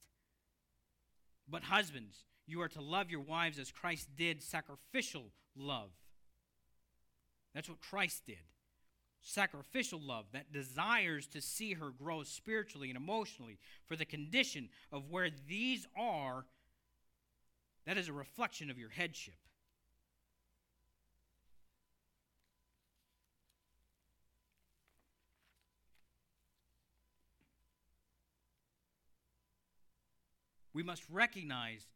[1.49, 5.25] But, husbands, you are to love your wives as Christ did sacrificial
[5.57, 5.89] love
[7.53, 8.37] that's what Christ did.
[9.21, 15.09] Sacrificial love that desires to see her grow spiritually and emotionally for the condition of
[15.09, 16.45] where these are,
[17.85, 19.35] that is a reflection of your headship.
[30.73, 31.87] We must recognize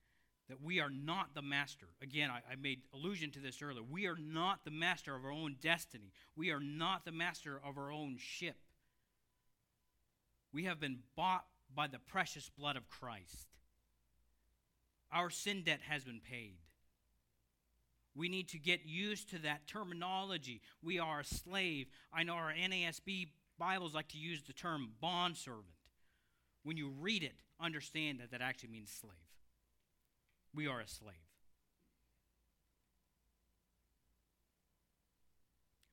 [0.50, 1.88] that we are not the master.
[2.02, 3.84] Again, I, I, made allusion to this earlier.
[3.84, 7.78] We are not the master of our own destiny, we are not the master of
[7.78, 8.58] our own ship.
[10.52, 13.48] We have been bought by the precious blood of Christ.
[15.12, 16.58] Our sin debt has been paid.
[18.16, 20.62] We need to get used to that terminology.
[20.84, 21.88] We are a slave.
[22.14, 25.66] I know our NASB Bibles like to use the term bondservant.
[26.64, 29.33] When you read it, understand that that actually means slave
[30.54, 31.16] we are a slave.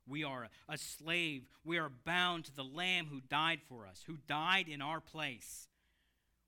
[0.07, 1.45] We are a slave.
[1.65, 5.69] We are bound to the Lamb who died for us, who died in our place.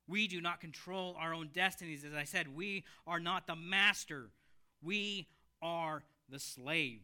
[0.05, 2.03] We do not control our own destinies.
[2.03, 4.29] As I said, we are not the master,
[4.81, 5.27] we
[5.61, 7.01] are the slave.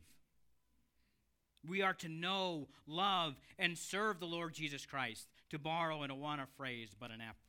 [1.67, 6.45] We are to know, love, and serve the Lord Jesus Christ, to borrow an Awana
[6.57, 7.48] phrase, but an apt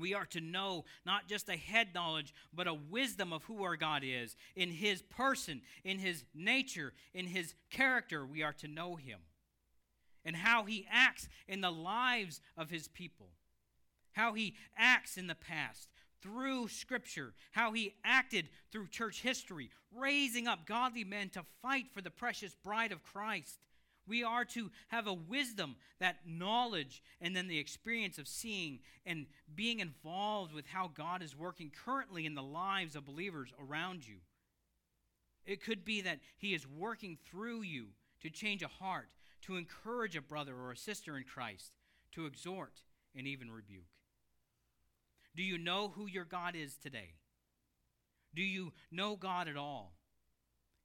[0.00, 3.76] we are to know not just a head knowledge, but a wisdom of who our
[3.76, 4.36] God is.
[4.56, 9.20] In his person, in his nature, in his character, we are to know him.
[10.24, 13.28] And how he acts in the lives of his people.
[14.12, 15.88] How he acts in the past
[16.22, 17.32] through Scripture.
[17.52, 22.54] How he acted through church history, raising up godly men to fight for the precious
[22.62, 23.58] bride of Christ
[24.06, 29.26] we are to have a wisdom, that knowledge, and then the experience of seeing and
[29.54, 34.16] being involved with how God is working currently in the lives of believers around you.
[35.46, 37.88] It could be that He is working through you
[38.22, 39.08] to change a heart,
[39.42, 41.72] to encourage a brother or a sister in Christ,
[42.12, 42.82] to exhort
[43.16, 43.84] and even rebuke.
[45.36, 47.14] Do you know who your God is today?
[48.34, 49.92] Do you know God at all?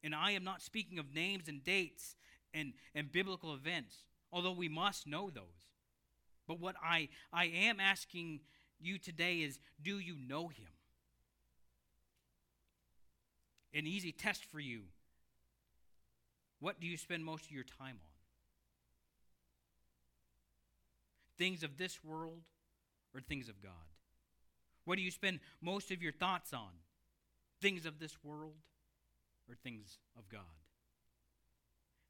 [0.04, 2.16] And I am not speaking of names and dates
[2.56, 3.98] and, and biblical events,
[4.32, 5.44] although we must know those.
[6.48, 8.40] But what I, I am asking
[8.80, 10.68] you today is do you know Him?
[13.74, 14.84] An easy test for you.
[16.60, 18.16] What do you spend most of your time on?
[21.38, 22.44] Things of this world
[23.14, 23.72] or things of God?
[24.86, 26.72] What do you spend most of your thoughts on?
[27.62, 28.54] Things of this world
[29.50, 30.65] or things of God?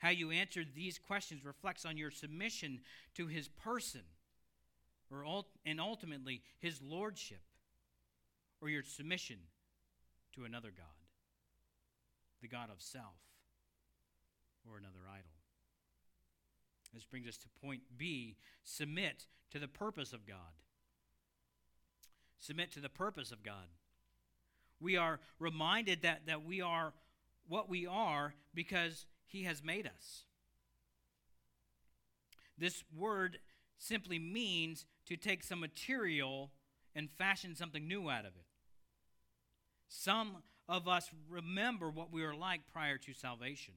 [0.05, 2.81] How you answer these questions reflects on your submission
[3.15, 4.03] to his person
[5.09, 5.25] or
[5.65, 7.41] and ultimately his lordship
[8.61, 9.37] or your submission
[10.35, 10.85] to another God,
[12.39, 13.15] the God of self
[14.69, 15.31] or another idol.
[16.93, 20.53] This brings us to point B submit to the purpose of God.
[22.37, 23.73] Submit to the purpose of God.
[24.79, 26.93] We are reminded that, that we are
[27.47, 30.23] what we are because He has made us.
[32.57, 33.39] This word
[33.78, 36.51] simply means to take some material
[36.95, 38.45] and fashion something new out of it.
[39.88, 43.76] Some of us remember what we were like prior to salvation.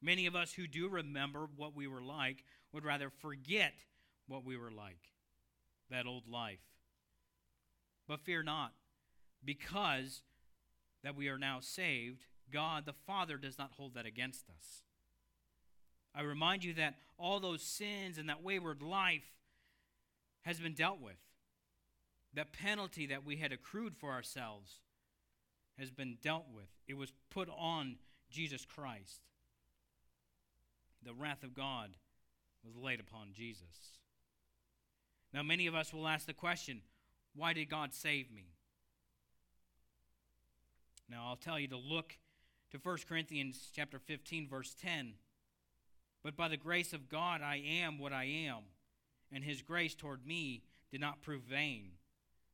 [0.00, 3.74] Many of us who do remember what we were like would rather forget
[4.28, 5.10] what we were like,
[5.90, 6.60] that old life.
[8.06, 8.72] But fear not,
[9.44, 10.22] because
[11.02, 14.82] that we are now saved, God the Father does not hold that against us.
[16.14, 19.34] I remind you that all those sins and that wayward life
[20.42, 21.16] has been dealt with.
[22.34, 24.80] That penalty that we had accrued for ourselves
[25.78, 26.68] has been dealt with.
[26.86, 27.96] It was put on
[28.30, 29.20] Jesus Christ.
[31.04, 31.90] The wrath of God
[32.64, 33.98] was laid upon Jesus.
[35.32, 36.80] Now, many of us will ask the question
[37.34, 38.54] why did God save me?
[41.10, 42.16] Now, I'll tell you to look
[42.70, 45.14] to 1 Corinthians chapter 15 verse 10.
[46.22, 48.62] But by the grace of God I am what I am,
[49.32, 51.92] and his grace toward me did not prove vain,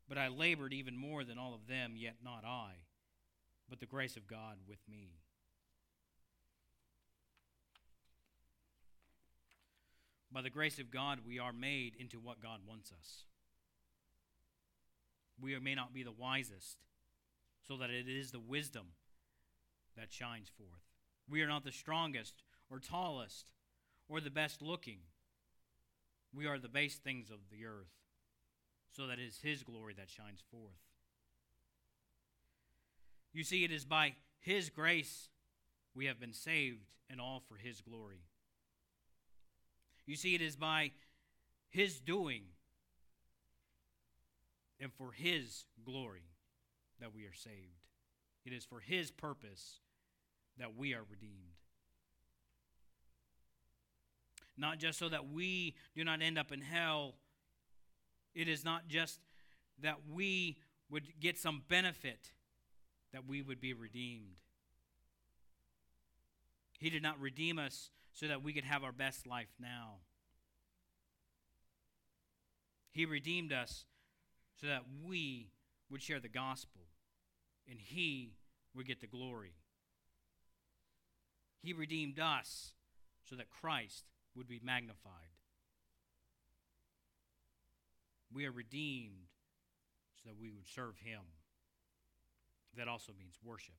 [0.08, 2.72] but I labored even more than all of them, yet not I,
[3.68, 5.14] but the grace of God with me.
[10.30, 13.24] By the grace of God, we are made into what God wants us.
[15.40, 16.78] We may not be the wisest,
[17.66, 18.86] so that it is the wisdom
[19.96, 20.82] that shines forth.
[21.28, 23.46] We are not the strongest or tallest
[24.08, 24.98] or the best looking.
[26.34, 27.92] We are the base things of the earth,
[28.90, 30.80] so that it is His glory that shines forth.
[33.32, 35.28] You see, it is by His grace
[35.94, 38.22] we have been saved, and all for His glory.
[40.06, 40.92] You see, it is by
[41.68, 42.44] His doing
[44.80, 46.24] and for His glory
[46.98, 47.86] that we are saved.
[48.44, 49.80] It is for His purpose
[50.58, 51.52] that we are redeemed.
[54.56, 57.14] Not just so that we do not end up in hell,
[58.34, 59.18] it is not just
[59.80, 60.58] that we
[60.90, 62.32] would get some benefit,
[63.12, 64.40] that we would be redeemed.
[66.78, 69.98] He did not redeem us so that we could have our best life now.
[72.90, 73.86] He redeemed us
[74.60, 75.48] so that we
[75.90, 76.82] would share the gospel
[77.68, 78.34] and He
[78.74, 79.54] would get the glory.
[81.62, 82.72] He redeemed us
[83.24, 84.04] so that Christ
[84.34, 85.32] would be magnified.
[88.32, 89.28] We are redeemed
[90.16, 91.20] so that we would serve Him.
[92.76, 93.74] That also means worship.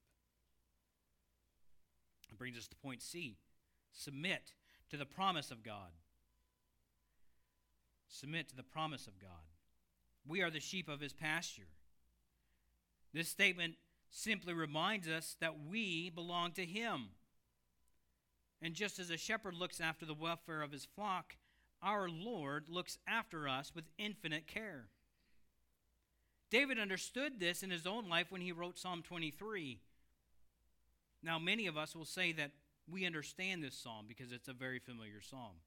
[2.29, 3.38] It brings us to point C
[3.91, 4.53] submit
[4.89, 5.91] to the promise of God.
[8.07, 9.29] Submit to the promise of God.
[10.27, 11.69] We are the sheep of His pasture.
[13.13, 13.75] This statement
[14.09, 17.09] simply reminds us that we belong to Him.
[18.64, 21.36] And just as a shepherd looks after the welfare of his flock,
[21.82, 24.86] our Lord looks after us with infinite care.
[26.49, 29.80] David understood this in his own life when he wrote Psalm 23.
[31.22, 32.51] Now, many of us will say that
[32.89, 35.57] we understand this psalm because it's a very familiar psalm.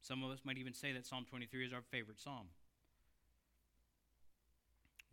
[0.00, 2.46] Some of us might even say that Psalm 23 is our favorite psalm.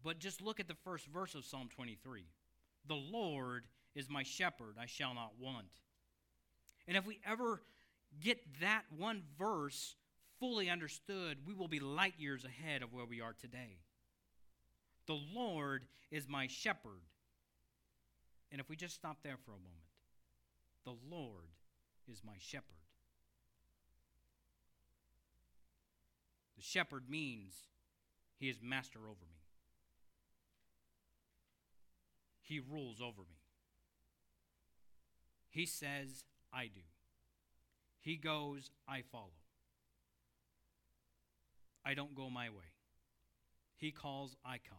[0.04, 2.26] But just look at the first verse of Psalm 23
[2.88, 3.64] The Lord
[3.96, 5.85] is my shepherd, I shall not want.
[6.88, 7.62] And if we ever
[8.22, 9.96] get that one verse
[10.40, 13.80] fully understood, we will be light years ahead of where we are today.
[15.08, 17.02] The Lord is my shepherd.
[18.52, 19.74] And if we just stop there for a moment,
[20.84, 21.50] the Lord
[22.08, 22.64] is my shepherd.
[26.56, 27.54] The shepherd means
[28.38, 29.42] he is master over me,
[32.42, 33.40] he rules over me.
[35.50, 36.26] He says,
[36.56, 36.82] I do.
[38.00, 39.34] He goes, I follow.
[41.84, 42.72] I don't go my way.
[43.76, 44.78] He calls, I come.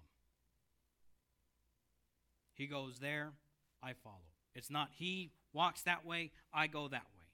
[2.55, 3.33] He goes there,
[3.83, 4.17] I follow.
[4.55, 7.27] It's not he walks that way, I go that way.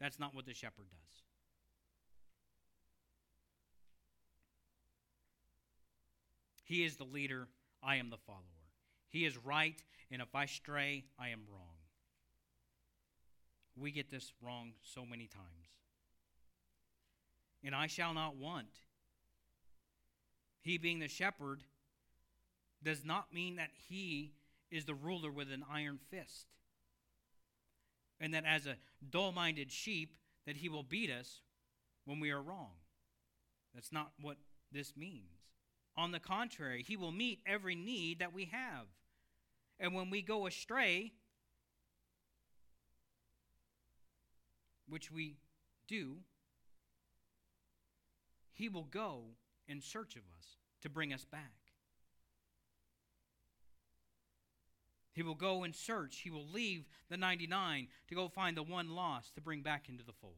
[0.00, 1.22] That's not what the shepherd does.
[6.64, 7.48] He is the leader,
[7.82, 8.40] I am the follower.
[9.08, 11.79] He is right, and if I stray, I am wrong.
[13.76, 15.46] We get this wrong so many times.
[17.64, 18.80] And I shall not want.
[20.62, 21.62] He being the shepherd
[22.82, 24.32] does not mean that he
[24.70, 26.46] is the ruler with an iron fist.
[28.20, 28.76] And that as a
[29.08, 30.16] dull minded sheep,
[30.46, 31.40] that he will beat us
[32.04, 32.72] when we are wrong.
[33.74, 34.36] That's not what
[34.72, 35.30] this means.
[35.96, 38.86] On the contrary, he will meet every need that we have.
[39.78, 41.12] And when we go astray,
[44.90, 45.36] which we
[45.88, 46.18] do,
[48.52, 49.22] he will go
[49.66, 51.60] in search of us to bring us back.
[55.12, 56.18] He will go and search.
[56.18, 60.04] He will leave the 99 to go find the one lost to bring back into
[60.04, 60.34] the fold.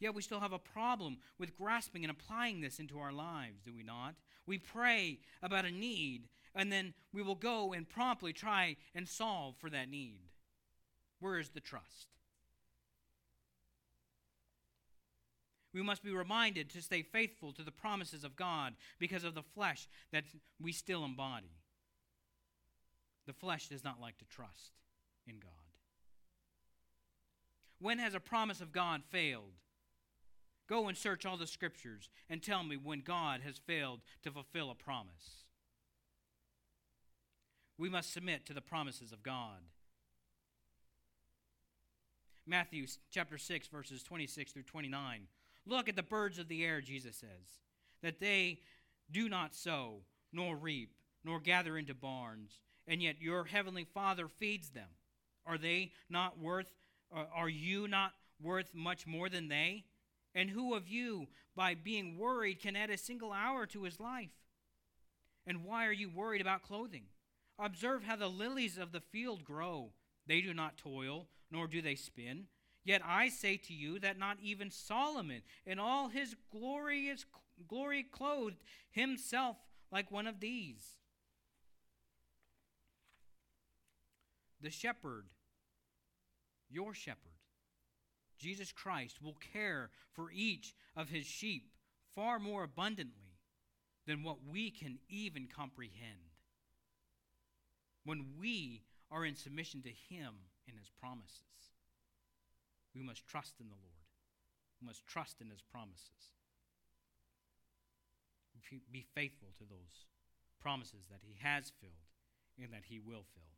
[0.00, 3.74] Yet we still have a problem with grasping and applying this into our lives, do
[3.74, 4.14] we not?
[4.46, 9.56] We pray about a need, and then we will go and promptly try and solve
[9.58, 10.20] for that need.
[11.18, 12.17] Where is the trust?
[15.78, 19.44] We must be reminded to stay faithful to the promises of God because of the
[19.44, 20.24] flesh that
[20.60, 21.52] we still embody.
[23.28, 24.72] The flesh does not like to trust
[25.24, 25.52] in God.
[27.78, 29.52] When has a promise of God failed?
[30.68, 34.72] Go and search all the scriptures and tell me when God has failed to fulfill
[34.72, 35.44] a promise.
[37.78, 39.60] We must submit to the promises of God.
[42.48, 45.28] Matthew chapter 6, verses 26 through 29.
[45.68, 47.60] Look at the birds of the air, Jesus says,
[48.02, 48.60] that they
[49.10, 50.00] do not sow,
[50.32, 50.94] nor reap,
[51.24, 54.88] nor gather into barns and yet your heavenly Father feeds them.
[55.46, 56.72] Are they not worth,
[57.14, 58.12] uh, are you not
[58.42, 59.84] worth much more than they?
[60.34, 64.30] And who of you, by being worried, can add a single hour to his life?
[65.46, 67.04] And why are you worried about clothing?
[67.58, 69.90] Observe how the lilies of the field grow.
[70.26, 72.46] They do not toil, nor do they spin.
[72.84, 77.24] Yet I say to you that not even Solomon, in all his glorious
[77.68, 79.56] glory, clothed himself
[79.90, 80.98] like one of these.
[84.60, 85.24] the shepherd,
[86.70, 87.18] your shepherd,
[88.38, 91.70] Jesus Christ, will care for each of his sheep
[92.14, 93.38] far more abundantly
[94.06, 96.18] than what we can even comprehend.
[98.04, 100.34] When we are in submission to him
[100.66, 101.42] and his promises,
[102.98, 104.06] we must trust in the Lord.
[104.80, 106.32] We must trust in his promises.
[108.90, 110.06] Be faithful to those
[110.60, 111.92] promises that he has filled
[112.62, 113.54] and that he will fill.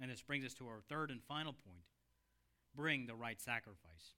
[0.00, 1.84] And this brings us to our third and final point
[2.74, 4.16] bring the right sacrifice.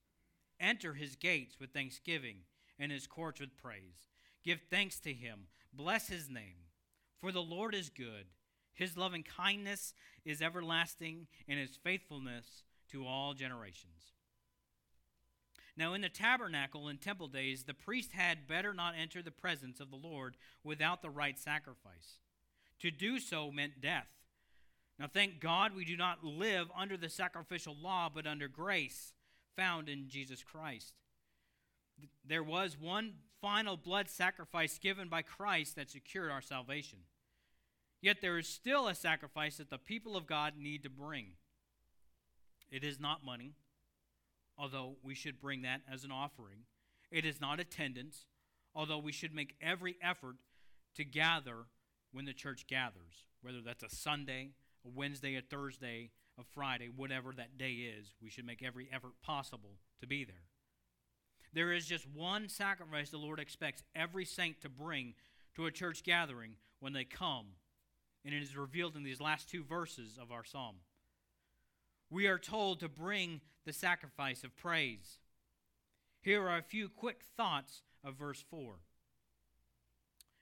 [0.61, 2.37] Enter his gates with thanksgiving
[2.79, 4.09] and his courts with praise.
[4.45, 5.49] Give thanks to him.
[5.73, 6.71] Bless his name.
[7.21, 8.27] For the Lord is good.
[8.73, 9.95] His loving kindness
[10.25, 14.13] is everlasting, and his faithfulness to all generations.
[15.77, 19.81] Now, in the tabernacle in temple days, the priest had better not enter the presence
[19.81, 22.19] of the Lord without the right sacrifice.
[22.81, 24.09] To do so meant death.
[24.99, 29.13] Now, thank God we do not live under the sacrificial law, but under grace
[29.57, 30.95] found in Jesus Christ.
[32.25, 37.01] There was one final blood sacrifice given by Christ that secured our salvation.
[38.01, 41.33] Yet there is still a sacrifice that the people of God need to bring.
[42.71, 43.55] It is not money,
[44.59, 46.65] although we should bring that as an offering.
[47.11, 48.27] It is not attendance,
[48.75, 50.37] although we should make every effort
[50.97, 51.67] to gather
[52.13, 54.51] when the church gathers, whether that's a Sunday,
[54.85, 59.13] a Wednesday, a Thursday, a Friday, whatever that day is, we should make every effort
[59.23, 60.49] possible to be there.
[61.53, 65.15] There is just one sacrifice the Lord expects every saint to bring
[65.55, 67.47] to a church gathering when they come,
[68.25, 70.77] and it is revealed in these last two verses of our psalm.
[72.11, 75.19] We are told to bring the sacrifice of praise.
[76.21, 78.75] Here are a few quick thoughts of verse 4.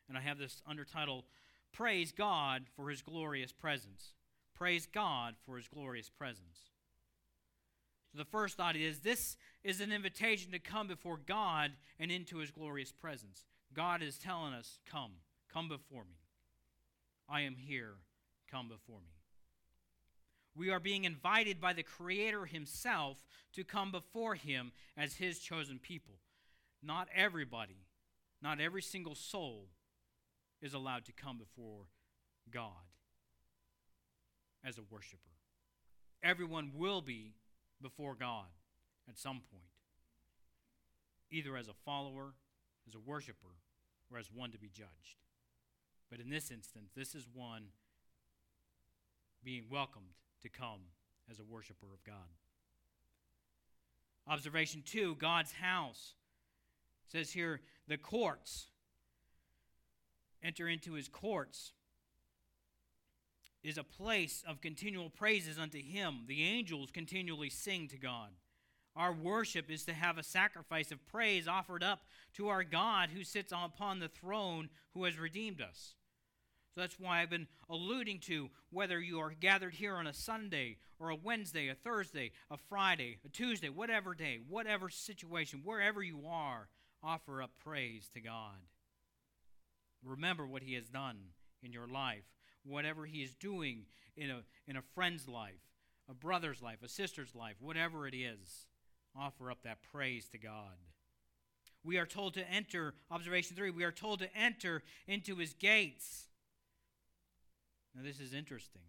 [0.08, 1.22] And I have this undertitle
[1.72, 4.12] Praise God for His glorious presence.
[4.54, 6.70] praise God for his glorious presence.
[8.12, 12.38] So the first thought is this is an invitation to come before God and into
[12.38, 13.44] his glorious presence.
[13.74, 15.12] God is telling us, Come,
[15.52, 16.18] come before me.
[17.28, 17.94] I am here,
[18.50, 19.21] come before me.
[20.54, 23.24] We are being invited by the Creator Himself
[23.54, 26.14] to come before Him as His chosen people.
[26.82, 27.86] Not everybody,
[28.42, 29.68] not every single soul
[30.60, 31.86] is allowed to come before
[32.50, 32.70] God
[34.64, 35.30] as a worshiper.
[36.22, 37.34] Everyone will be
[37.80, 38.46] before God
[39.08, 39.64] at some point,
[41.30, 42.34] either as a follower,
[42.86, 43.56] as a worshiper,
[44.12, 45.16] or as one to be judged.
[46.10, 47.68] But in this instance, this is one
[49.42, 50.80] being welcomed to come
[51.30, 52.14] as a worshiper of God.
[54.28, 56.14] Observation two God's house.
[57.06, 58.66] It says here, the courts.
[60.42, 61.72] Enter into his courts
[63.62, 66.24] is a place of continual praises unto him.
[66.26, 68.30] The angels continually sing to God.
[68.96, 72.00] Our worship is to have a sacrifice of praise offered up
[72.34, 75.94] to our God who sits upon the throne who has redeemed us.
[76.74, 80.78] So that's why I've been alluding to whether you are gathered here on a Sunday
[80.98, 86.22] or a Wednesday, a Thursday, a Friday, a Tuesday, whatever day, whatever situation, wherever you
[86.26, 86.68] are,
[87.02, 88.56] offer up praise to God.
[90.02, 91.18] Remember what He has done
[91.62, 92.24] in your life,
[92.64, 93.84] whatever He is doing
[94.16, 95.60] in a, in a friend's life,
[96.08, 98.66] a brother's life, a sister's life, whatever it is,
[99.14, 100.78] offer up that praise to God.
[101.84, 106.28] We are told to enter, observation three, we are told to enter into His gates
[107.94, 108.82] now, this is interesting.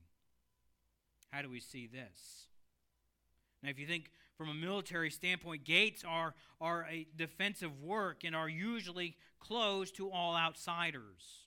[1.32, 2.48] How do we see this?
[3.62, 8.36] Now, if you think from a military standpoint, gates are, are a defensive work and
[8.36, 11.46] are usually closed to all outsiders.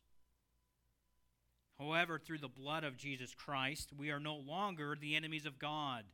[1.78, 6.04] However, through the blood of Jesus Christ, we are no longer the enemies of God.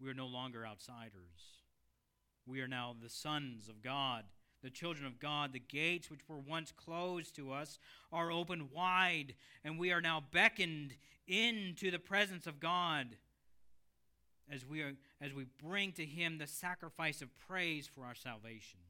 [0.00, 1.58] We are no longer outsiders.
[2.46, 4.24] We are now the sons of God
[4.64, 7.78] the children of God, the gates which were once closed to us
[8.10, 10.94] are opened wide, and we are now beckoned
[11.28, 13.08] into the presence of God
[14.50, 18.80] as we, are, as we bring to Him the sacrifice of praise for our salvation.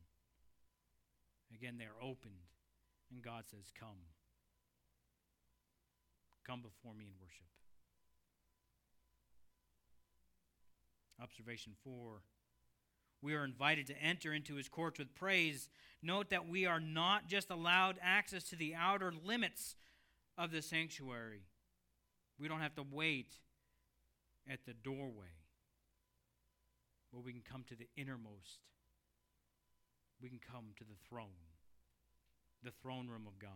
[1.52, 2.34] Again, they are opened,
[3.12, 3.88] and God says, Come.
[6.46, 7.46] Come before me and worship.
[11.20, 12.20] Observation 4
[13.24, 15.70] we are invited to enter into his courts with praise.
[16.02, 19.76] Note that we are not just allowed access to the outer limits
[20.36, 21.40] of the sanctuary.
[22.38, 23.38] We don't have to wait
[24.48, 25.32] at the doorway,
[27.14, 28.60] but we can come to the innermost.
[30.20, 31.28] We can come to the throne,
[32.62, 33.50] the throne room of God.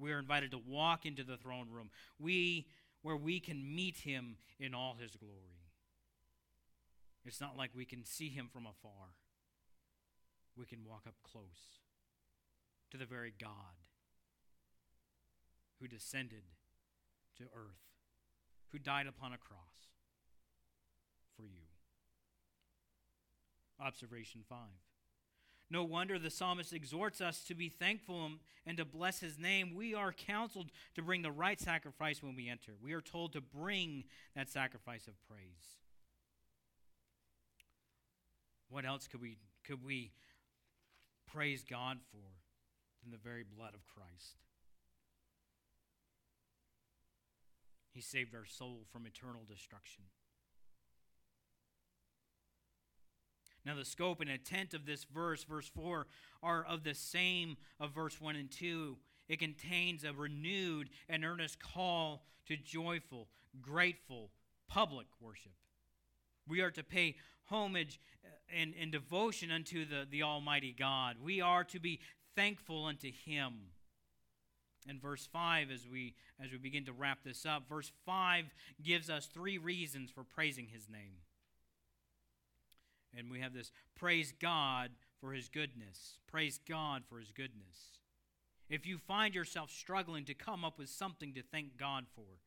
[0.00, 2.66] We are invited to walk into the throne room, we
[3.02, 5.57] where we can meet him in all his glory.
[7.28, 9.14] It's not like we can see him from afar.
[10.56, 11.82] We can walk up close
[12.90, 13.76] to the very God
[15.78, 16.42] who descended
[17.36, 17.84] to earth,
[18.72, 19.90] who died upon a cross
[21.36, 21.68] for you.
[23.78, 24.58] Observation 5.
[25.70, 28.30] No wonder the psalmist exhorts us to be thankful
[28.66, 29.74] and to bless his name.
[29.74, 32.72] We are counseled to bring the right sacrifice when we enter.
[32.82, 34.04] We are told to bring
[34.34, 35.76] that sacrifice of praise.
[38.68, 40.12] What else could we, could we
[41.26, 42.26] praise God for
[43.02, 44.36] than the very blood of Christ?
[47.92, 50.04] He saved our soul from eternal destruction.
[53.64, 56.06] Now, the scope and intent of this verse, verse 4,
[56.42, 58.96] are of the same of verse 1 and 2.
[59.28, 63.28] It contains a renewed and earnest call to joyful,
[63.60, 64.30] grateful,
[64.68, 65.52] public worship.
[66.46, 67.16] We are to pay
[67.50, 71.16] homage uh, and, and devotion unto the, the Almighty God.
[71.22, 72.00] We are to be
[72.34, 73.54] thankful unto Him.
[74.88, 78.44] In verse 5, as we, as we begin to wrap this up, verse 5
[78.82, 81.18] gives us three reasons for praising His name.
[83.16, 84.90] And we have this praise God
[85.20, 86.18] for His goodness.
[86.26, 87.98] Praise God for His goodness.
[88.70, 92.38] If you find yourself struggling to come up with something to thank God for,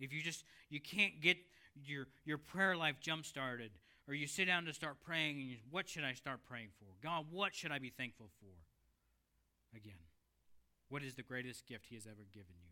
[0.00, 1.36] if you just you can't get
[1.84, 3.70] your your prayer life jump started
[4.08, 6.86] or you sit down to start praying and you, what should I start praying for?
[7.02, 9.76] God, what should I be thankful for?
[9.76, 10.00] Again,
[10.88, 12.70] what is the greatest gift He has ever given you?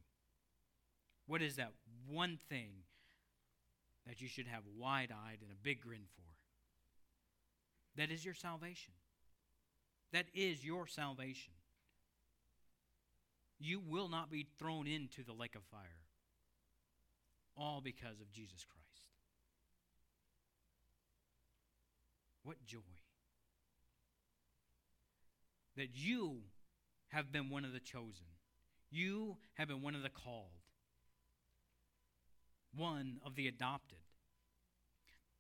[1.27, 1.73] What is that
[2.09, 2.71] one thing
[4.07, 6.23] that you should have wide eyed and a big grin for?
[8.01, 8.95] That is your salvation.
[10.13, 11.53] That is your salvation.
[13.59, 16.05] you will not be thrown into the lake of fire.
[17.57, 18.86] All because of Jesus Christ.
[22.47, 22.79] What joy
[25.77, 26.39] that you
[27.09, 28.27] have been one of the chosen.
[28.91, 30.63] You have been one of the called,
[32.75, 33.99] one of the adopted,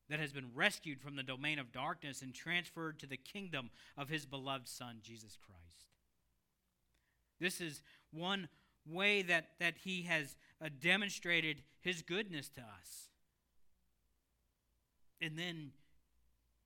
[0.08, 4.08] that has been rescued from the domain of darkness and transferred to the kingdom of
[4.08, 5.86] his beloved Son, Jesus Christ.
[7.40, 7.82] This is
[8.12, 8.48] one
[8.88, 13.10] way that, that he has uh, demonstrated his goodness to us.
[15.20, 15.70] And then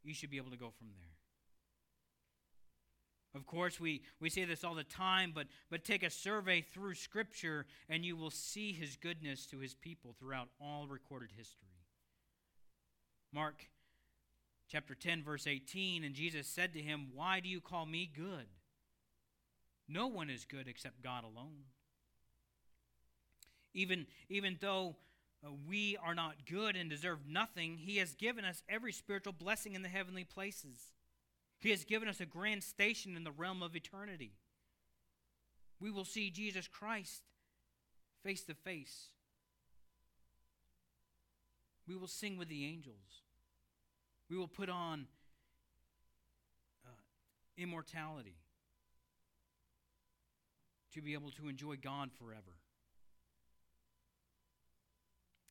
[0.03, 1.11] you should be able to go from there.
[3.35, 6.95] Of course, we, we say this all the time, but, but take a survey through
[6.95, 11.69] Scripture and you will see his goodness to his people throughout all recorded history.
[13.33, 13.67] Mark
[14.69, 18.47] chapter 10, verse 18, and Jesus said to him, Why do you call me good?
[19.89, 21.65] No one is good except God alone.
[23.75, 24.97] Even, even though
[25.67, 29.83] we are not good and deserve nothing, he has given us every spiritual blessing in
[29.83, 30.93] the heavenly places.
[31.61, 34.33] He has given us a grand station in the realm of eternity.
[35.81, 37.23] We will see Jesus Christ
[38.23, 39.09] face to face.
[41.89, 43.23] We will sing with the angels.
[44.29, 45.07] We will put on
[46.87, 46.91] uh,
[47.57, 48.37] immortality
[50.95, 52.60] to be able to enjoy God forever.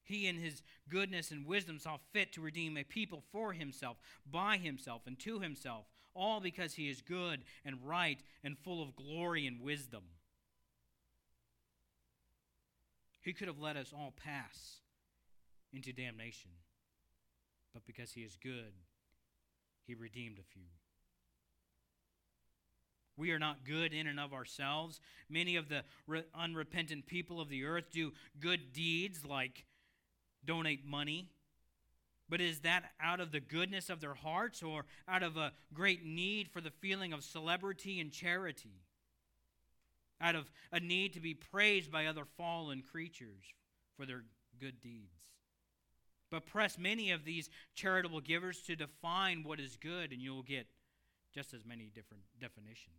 [0.09, 3.97] He, in his goodness and wisdom, saw fit to redeem a people for himself,
[4.29, 5.85] by himself, and to himself,
[6.15, 10.01] all because he is good and right and full of glory and wisdom.
[13.21, 14.77] He could have let us all pass
[15.71, 16.49] into damnation,
[17.71, 18.73] but because he is good,
[19.85, 20.69] he redeemed a few.
[23.15, 25.01] We are not good in and of ourselves.
[25.29, 29.65] Many of the re- unrepentant people of the earth do good deeds like
[30.49, 31.29] donate money
[32.29, 36.05] but is that out of the goodness of their hearts or out of a great
[36.05, 38.83] need for the feeling of celebrity and charity?
[40.21, 43.43] Out of a need to be praised by other fallen creatures
[43.97, 44.23] for their
[44.59, 45.15] good deeds?
[46.29, 50.67] But press many of these charitable givers to define what is good, and you'll get
[51.33, 52.95] just as many different definitions.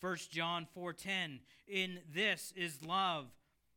[0.00, 3.26] 1 John 4:10 In this is love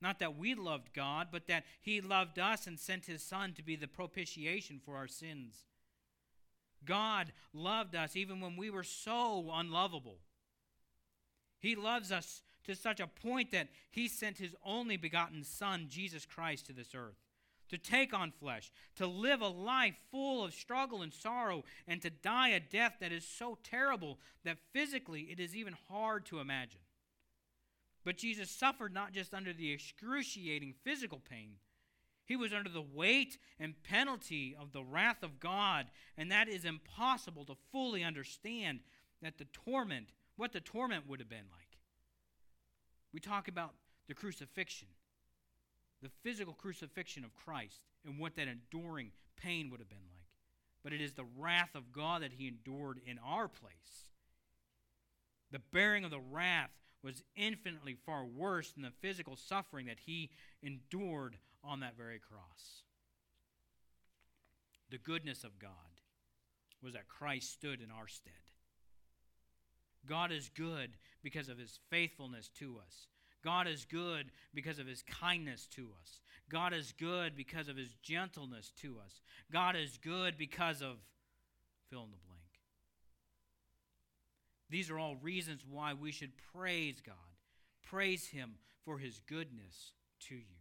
[0.01, 3.63] not that we loved God, but that He loved us and sent His Son to
[3.63, 5.65] be the propitiation for our sins.
[6.85, 10.19] God loved us even when we were so unlovable.
[11.59, 16.25] He loves us to such a point that He sent His only begotten Son, Jesus
[16.25, 17.17] Christ, to this earth
[17.69, 22.09] to take on flesh, to live a life full of struggle and sorrow, and to
[22.09, 26.79] die a death that is so terrible that physically it is even hard to imagine.
[28.07, 31.55] But Jesus suffered not just under the excruciating physical pain,
[32.23, 35.87] he was under the weight and penalty of the wrath of God,
[36.17, 38.79] and that is impossible to fully understand
[39.21, 41.79] that the torment, what the torment would have been like.
[43.11, 43.73] We talk about
[44.07, 44.87] the crucifixion,
[46.01, 50.29] the physical crucifixion of Christ, and what that enduring pain would have been like.
[50.81, 54.05] But it is the wrath of God that he endured in our place.
[55.51, 56.71] The bearing of the wrath
[57.07, 60.29] was infinitely far worse than the physical suffering that he
[60.61, 62.83] endured on that very cross.
[64.91, 65.71] The goodness of God
[66.83, 68.33] was that Christ stood in our stead.
[70.05, 73.07] God is good because of his faithfulness to us.
[73.41, 76.19] God is good because of his kindness to us.
[76.49, 79.21] God is good because of his gentleness to us.
[79.49, 80.97] God is good because of
[81.89, 82.26] fill in the blank.
[84.70, 87.15] These are all reasons why we should praise God.
[87.84, 89.93] Praise Him for His goodness
[90.28, 90.57] to you.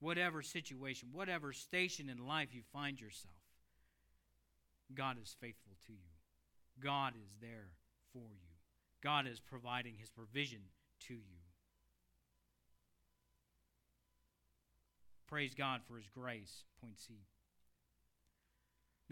[0.00, 3.34] Whatever situation, whatever station in life you find yourself,
[4.94, 5.98] God is faithful to you.
[6.82, 7.70] God is there
[8.12, 8.52] for you.
[9.02, 10.60] God is providing His provision
[11.08, 11.42] to you.
[15.28, 16.64] Praise God for His grace.
[16.80, 17.14] Point C.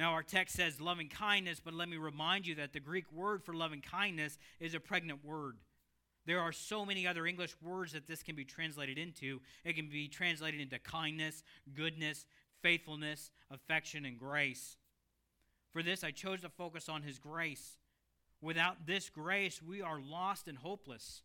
[0.01, 3.45] Now, our text says loving kindness, but let me remind you that the Greek word
[3.45, 5.59] for loving kindness is a pregnant word.
[6.25, 9.43] There are so many other English words that this can be translated into.
[9.63, 11.43] It can be translated into kindness,
[11.75, 12.25] goodness,
[12.63, 14.79] faithfulness, affection, and grace.
[15.71, 17.77] For this, I chose to focus on His grace.
[18.41, 21.21] Without this grace, we are lost and hopeless,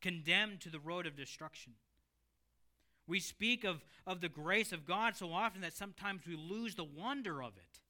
[0.00, 1.72] condemned to the road of destruction.
[3.08, 6.84] We speak of, of the grace of God so often that sometimes we lose the
[6.84, 7.80] wonder of it.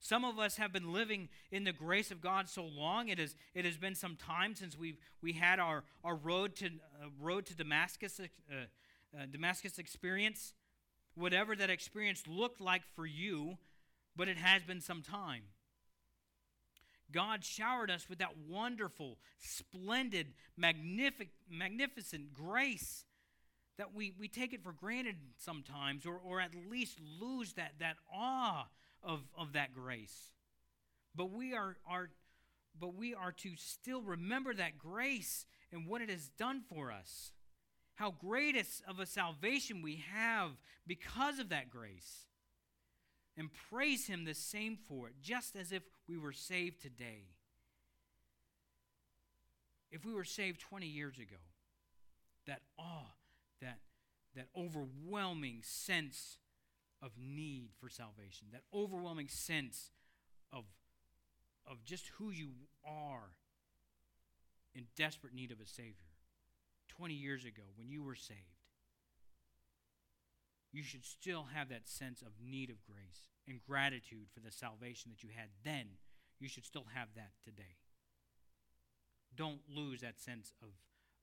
[0.00, 3.08] Some of us have been living in the grace of God so long.
[3.08, 6.66] It has, it has been some time since we've, we had our, our road to,
[6.66, 10.54] uh, road to Damascus, uh, uh, Damascus experience.
[11.14, 13.58] Whatever that experience looked like for you,
[14.16, 15.42] but it has been some time.
[17.12, 23.04] God showered us with that wonderful, splendid, magnific- magnificent grace
[23.76, 27.96] that we, we take it for granted sometimes, or, or at least lose that, that
[28.14, 28.66] awe
[29.02, 30.30] of, of that grace.
[31.14, 32.10] But we are, are
[32.78, 37.32] but we are to still remember that grace and what it has done for us.
[37.94, 40.52] How greatest of a salvation we have
[40.86, 42.26] because of that grace.
[43.36, 47.24] And praise Him the same for it, just as if we were saved today.
[49.90, 51.36] If we were saved 20 years ago,
[52.46, 53.12] that awe,
[53.60, 53.78] that,
[54.34, 56.38] that overwhelming sense
[57.02, 59.90] of need for salvation, that overwhelming sense
[60.52, 60.64] of,
[61.66, 62.50] of just who you
[62.84, 63.36] are
[64.74, 66.10] in desperate need of a Savior.
[66.88, 68.38] 20 years ago, when you were saved,
[70.72, 75.10] you should still have that sense of need of grace and gratitude for the salvation
[75.10, 75.86] that you had then.
[76.38, 77.78] You should still have that today.
[79.34, 80.68] Don't lose that sense of,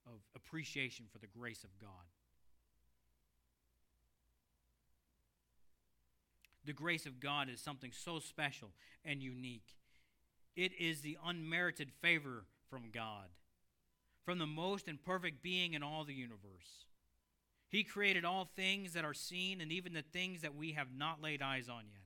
[0.06, 2.12] of appreciation for the grace of God.
[6.68, 8.72] The grace of God is something so special
[9.06, 9.78] and unique.
[10.54, 13.30] It is the unmerited favor from God,
[14.26, 16.86] from the most and perfect being in all the universe.
[17.70, 21.22] He created all things that are seen and even the things that we have not
[21.22, 22.04] laid eyes on yet.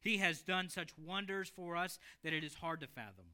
[0.00, 3.26] He has done such wonders for us that it is hard to fathom.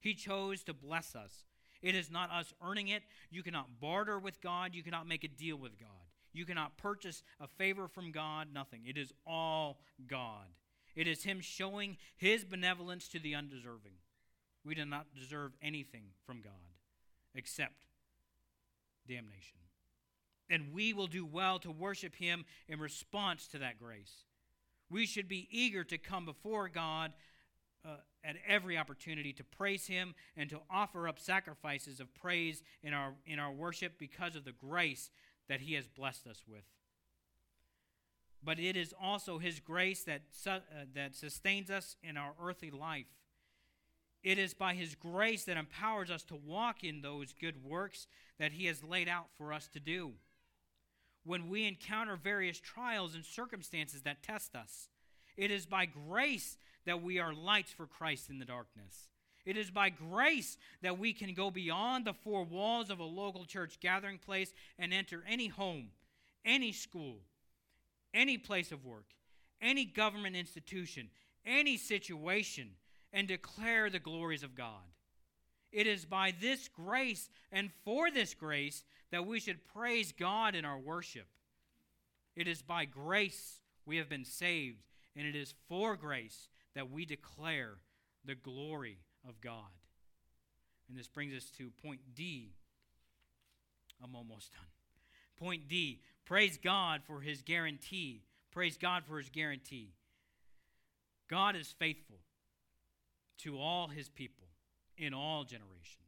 [0.00, 1.44] He chose to bless us.
[1.80, 3.04] It is not us earning it.
[3.30, 5.90] You cannot barter with God, you cannot make a deal with God.
[6.34, 8.82] You cannot purchase a favor from God, nothing.
[8.86, 10.46] It is all God.
[10.94, 13.94] It is Him showing His benevolence to the undeserving.
[14.64, 16.52] We do not deserve anything from God
[17.34, 17.86] except
[19.08, 19.58] damnation.
[20.50, 24.24] And we will do well to worship Him in response to that grace.
[24.90, 27.12] We should be eager to come before God
[27.84, 32.92] uh, at every opportunity to praise Him and to offer up sacrifices of praise in
[32.92, 35.10] our, in our worship because of the grace
[35.48, 36.64] that He has blessed us with.
[38.42, 42.70] But it is also His grace that, su- uh, that sustains us in our earthly
[42.70, 43.06] life.
[44.22, 48.06] It is by His grace that empowers us to walk in those good works
[48.38, 50.12] that He has laid out for us to do.
[51.24, 54.88] When we encounter various trials and circumstances that test us,
[55.36, 59.08] it is by grace that we are lights for Christ in the darkness.
[59.44, 63.44] It is by grace that we can go beyond the four walls of a local
[63.44, 65.88] church gathering place and enter any home,
[66.44, 67.18] any school,
[68.14, 69.06] any place of work,
[69.60, 71.10] any government institution,
[71.44, 72.70] any situation,
[73.12, 74.82] and declare the glories of God.
[75.72, 80.64] It is by this grace and for this grace that we should praise God in
[80.64, 81.26] our worship.
[82.34, 84.82] It is by grace we have been saved,
[85.14, 87.74] and it is for grace that we declare
[88.24, 89.70] the glory of God.
[90.88, 92.52] And this brings us to point D.
[94.02, 94.62] I'm almost done.
[95.36, 98.22] Point D praise God for his guarantee.
[98.50, 99.92] Praise God for his guarantee.
[101.28, 102.18] God is faithful
[103.38, 104.46] to all his people
[104.96, 106.00] in all generations.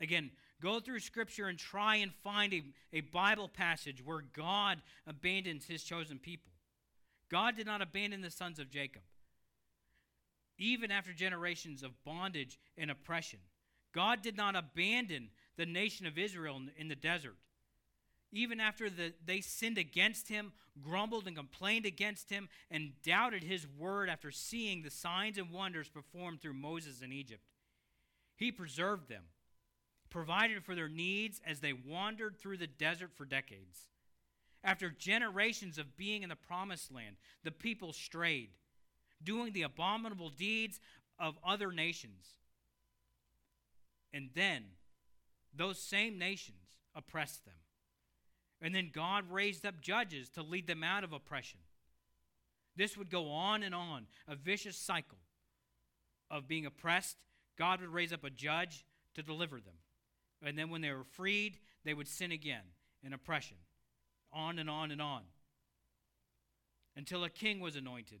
[0.00, 0.30] Again,
[0.60, 2.62] go through Scripture and try and find a,
[2.92, 6.52] a Bible passage where God abandons his chosen people.
[7.30, 9.02] God did not abandon the sons of Jacob
[10.62, 13.40] even after generations of bondage and oppression.
[13.92, 17.36] God did not abandon the nation of Israel in the desert.
[18.30, 23.66] Even after the, they sinned against him, grumbled and complained against him, and doubted his
[23.66, 27.42] word after seeing the signs and wonders performed through Moses in Egypt,
[28.36, 29.24] he preserved them,
[30.10, 33.88] provided for their needs as they wandered through the desert for decades.
[34.64, 38.50] After generations of being in the promised land, the people strayed
[39.24, 40.80] doing the abominable deeds
[41.18, 42.26] of other nations.
[44.12, 44.64] And then
[45.54, 47.54] those same nations oppressed them.
[48.60, 51.60] And then God raised up judges to lead them out of oppression.
[52.76, 55.18] This would go on and on, a vicious cycle
[56.30, 57.16] of being oppressed.
[57.58, 59.74] God would raise up a judge to deliver them.
[60.44, 62.62] And then when they were freed, they would sin again
[63.04, 63.58] in oppression.
[64.32, 65.22] On and on and on.
[66.96, 68.20] Until a king was anointed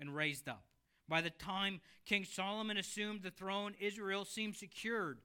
[0.00, 0.64] and raised up.
[1.08, 5.18] By the time King Solomon assumed the throne, Israel seemed secured,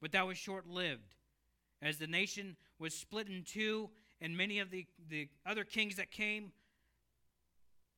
[0.00, 1.14] but that was short lived.
[1.82, 3.90] As the nation was split in two,
[4.20, 6.52] and many of the, the other kings that came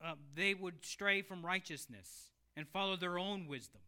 [0.04, 3.80] uh, they would stray from righteousness and follow their own wisdom.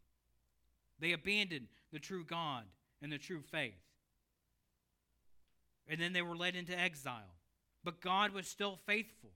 [0.99, 2.65] They abandoned the true God
[3.01, 3.81] and the true faith.
[5.89, 7.37] And then they were led into exile.
[7.83, 9.31] But God was still faithful.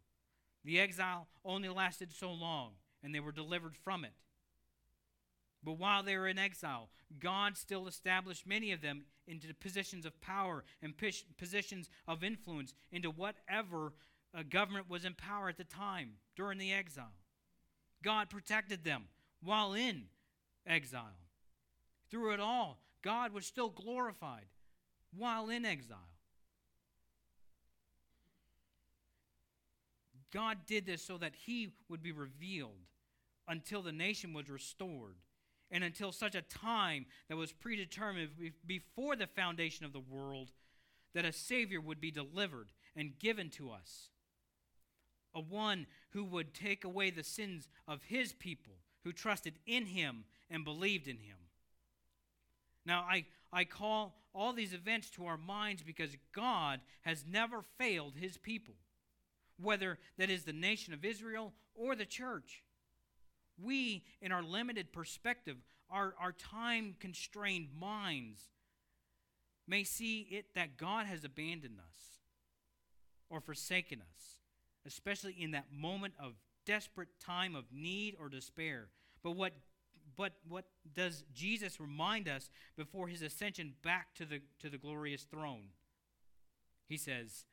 [0.64, 2.72] The exile only lasted so long,
[3.04, 4.12] and they were delivered from it.
[5.62, 6.88] But while they were in exile,
[7.20, 10.94] God still established many of them into positions of power and
[11.38, 13.92] positions of influence into whatever
[14.50, 17.12] government was in power at the time during the exile.
[18.02, 19.04] God protected them
[19.42, 20.04] while in
[20.66, 21.20] exile.
[22.10, 24.46] Through it all, God was still glorified
[25.16, 26.10] while in exile.
[30.32, 32.88] God did this so that he would be revealed
[33.48, 35.16] until the nation was restored
[35.70, 38.30] and until such a time that was predetermined
[38.66, 40.52] before the foundation of the world
[41.14, 44.10] that a Savior would be delivered and given to us.
[45.34, 50.24] A one who would take away the sins of his people who trusted in him
[50.50, 51.36] and believed in him.
[52.86, 58.14] Now, I, I call all these events to our minds because God has never failed
[58.16, 58.74] his people,
[59.60, 62.62] whether that is the nation of Israel or the church.
[63.62, 65.56] We, in our limited perspective,
[65.90, 68.40] our, our time constrained minds,
[69.66, 71.96] may see it that God has abandoned us
[73.30, 74.38] or forsaken us,
[74.86, 76.34] especially in that moment of
[76.66, 78.88] desperate time of need or despair.
[79.22, 79.52] But what
[80.16, 85.22] but what does Jesus remind us before his ascension back to the, to the glorious
[85.22, 85.70] throne?
[86.86, 87.46] He says,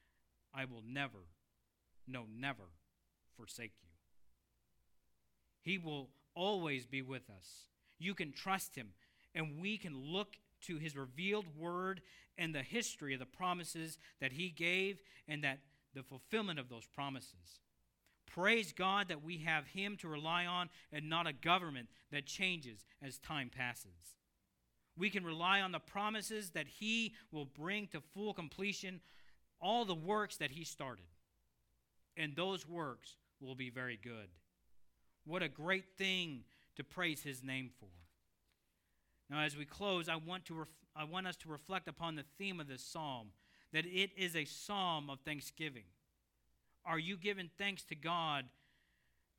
[0.53, 1.25] I will never,
[2.07, 2.65] no, never
[3.35, 3.90] forsake you.
[5.61, 7.65] He will always be with us.
[7.99, 8.89] You can trust him,
[9.35, 12.01] and we can look to his revealed word
[12.37, 15.59] and the history of the promises that he gave and that
[15.93, 17.59] the fulfillment of those promises.
[18.25, 22.85] Praise God that we have him to rely on and not a government that changes
[23.01, 24.15] as time passes.
[24.97, 29.01] We can rely on the promises that he will bring to full completion
[29.59, 31.05] all the works that he started.
[32.17, 34.29] And those works will be very good.
[35.25, 36.43] What a great thing
[36.75, 37.89] to praise his name for.
[39.29, 42.25] Now, as we close, I want, to ref- I want us to reflect upon the
[42.37, 43.29] theme of this psalm
[43.71, 45.85] that it is a psalm of thanksgiving.
[46.85, 48.45] Are you giving thanks to God?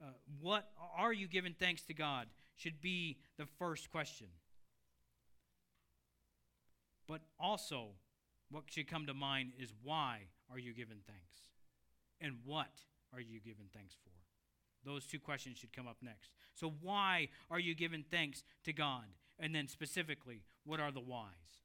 [0.03, 0.07] Uh,
[0.41, 2.28] what are you giving thanks to God?
[2.57, 4.28] Should be the first question.
[7.07, 7.89] But also,
[8.51, 10.20] what should come to mind is why
[10.51, 11.51] are you giving thanks?
[12.20, 12.70] And what
[13.12, 14.11] are you giving thanks for?
[14.85, 16.30] Those two questions should come up next.
[16.55, 19.05] So, why are you giving thanks to God?
[19.39, 21.61] And then, specifically, what are the whys?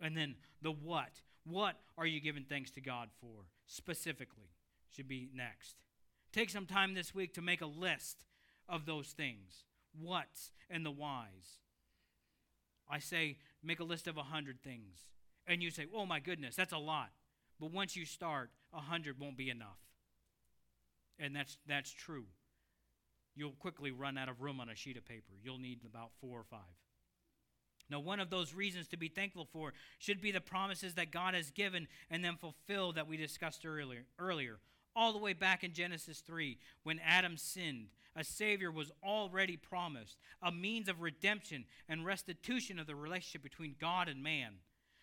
[0.00, 1.20] And then, the what.
[1.44, 3.44] What are you giving thanks to God for?
[3.66, 4.50] Specifically,
[4.90, 5.76] should be next.
[6.32, 8.24] Take some time this week to make a list
[8.68, 9.64] of those things
[9.98, 11.58] what's and the whys.
[12.88, 15.06] I say, make a list of a 100 things.
[15.46, 17.10] And you say, oh my goodness, that's a lot.
[17.58, 19.78] But once you start, a 100 won't be enough.
[21.20, 22.24] And that's, that's true.
[23.36, 25.34] You'll quickly run out of room on a sheet of paper.
[25.42, 26.60] You'll need about four or five.
[27.90, 31.34] Now, one of those reasons to be thankful for should be the promises that God
[31.34, 34.04] has given and then fulfilled that we discussed earlier.
[34.18, 34.58] earlier.
[34.96, 40.18] All the way back in Genesis 3, when Adam sinned, a Savior was already promised,
[40.42, 44.54] a means of redemption and restitution of the relationship between God and man.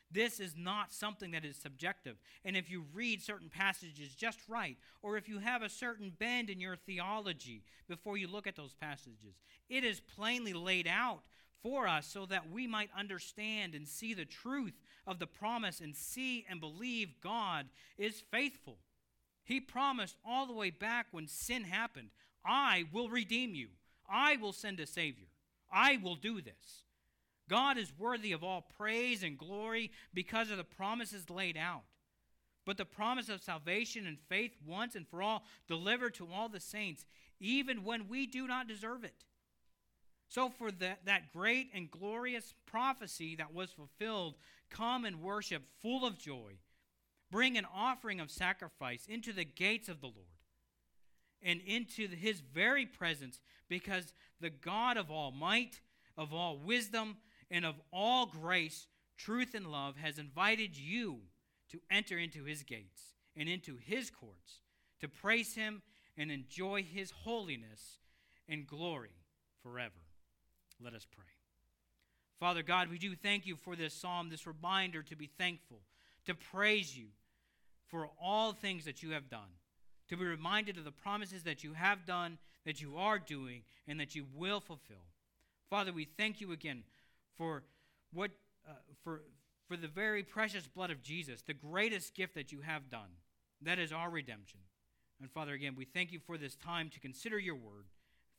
[0.10, 2.16] This is not something that is subjective.
[2.46, 6.50] And if you read certain passages just right, or if you have a certain bend
[6.50, 9.36] in your theology before you look at those passages,
[9.70, 11.24] it is plainly laid out
[11.62, 15.96] for us so that we might understand and see the truth of the promise and
[15.96, 18.78] see and believe God is faithful.
[19.44, 22.10] He promised all the way back when sin happened
[22.46, 23.68] I will redeem you,
[24.10, 25.28] I will send a Savior,
[25.72, 26.87] I will do this.
[27.50, 31.84] God is worthy of all praise and glory because of the promises laid out.
[32.66, 36.60] But the promise of salvation and faith once and for all delivered to all the
[36.60, 37.06] saints,
[37.40, 39.24] even when we do not deserve it.
[40.30, 44.36] So, for that, that great and glorious prophecy that was fulfilled,
[44.70, 46.58] come and worship full of joy.
[47.32, 50.28] Bring an offering of sacrifice into the gates of the Lord
[51.42, 53.40] and into his very presence,
[53.70, 55.80] because the God of all might,
[56.18, 57.18] of all wisdom,
[57.50, 58.88] and of all grace,
[59.18, 61.20] truth, and love has invited you
[61.72, 64.62] to enter into his gates and into his courts,
[65.00, 65.82] to praise him
[66.18, 68.00] and enjoy his holiness
[68.48, 69.16] and glory
[69.62, 69.94] forever.
[70.84, 71.26] Let us pray.
[72.40, 75.82] Father God, we do thank you for this psalm, this reminder to be thankful,
[76.26, 77.08] to praise you
[77.88, 79.50] for all things that you have done,
[80.10, 84.00] to be reminded of the promises that you have done, that you are doing, and
[84.00, 84.98] that you will fulfill.
[85.70, 86.84] Father, we thank you again
[87.38, 87.64] for
[88.12, 88.32] what
[88.68, 88.74] uh,
[89.04, 89.22] for
[89.68, 93.10] for the very precious blood of Jesus, the greatest gift that you have done.
[93.62, 94.62] That is our redemption.
[95.20, 97.88] And Father, again, we thank you for this time to consider your word.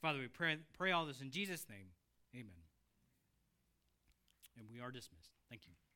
[0.00, 1.88] Father, we pray, pray all this in Jesus' name.
[2.34, 2.62] Amen.
[4.56, 5.30] And we are dismissed.
[5.50, 5.87] Thank you.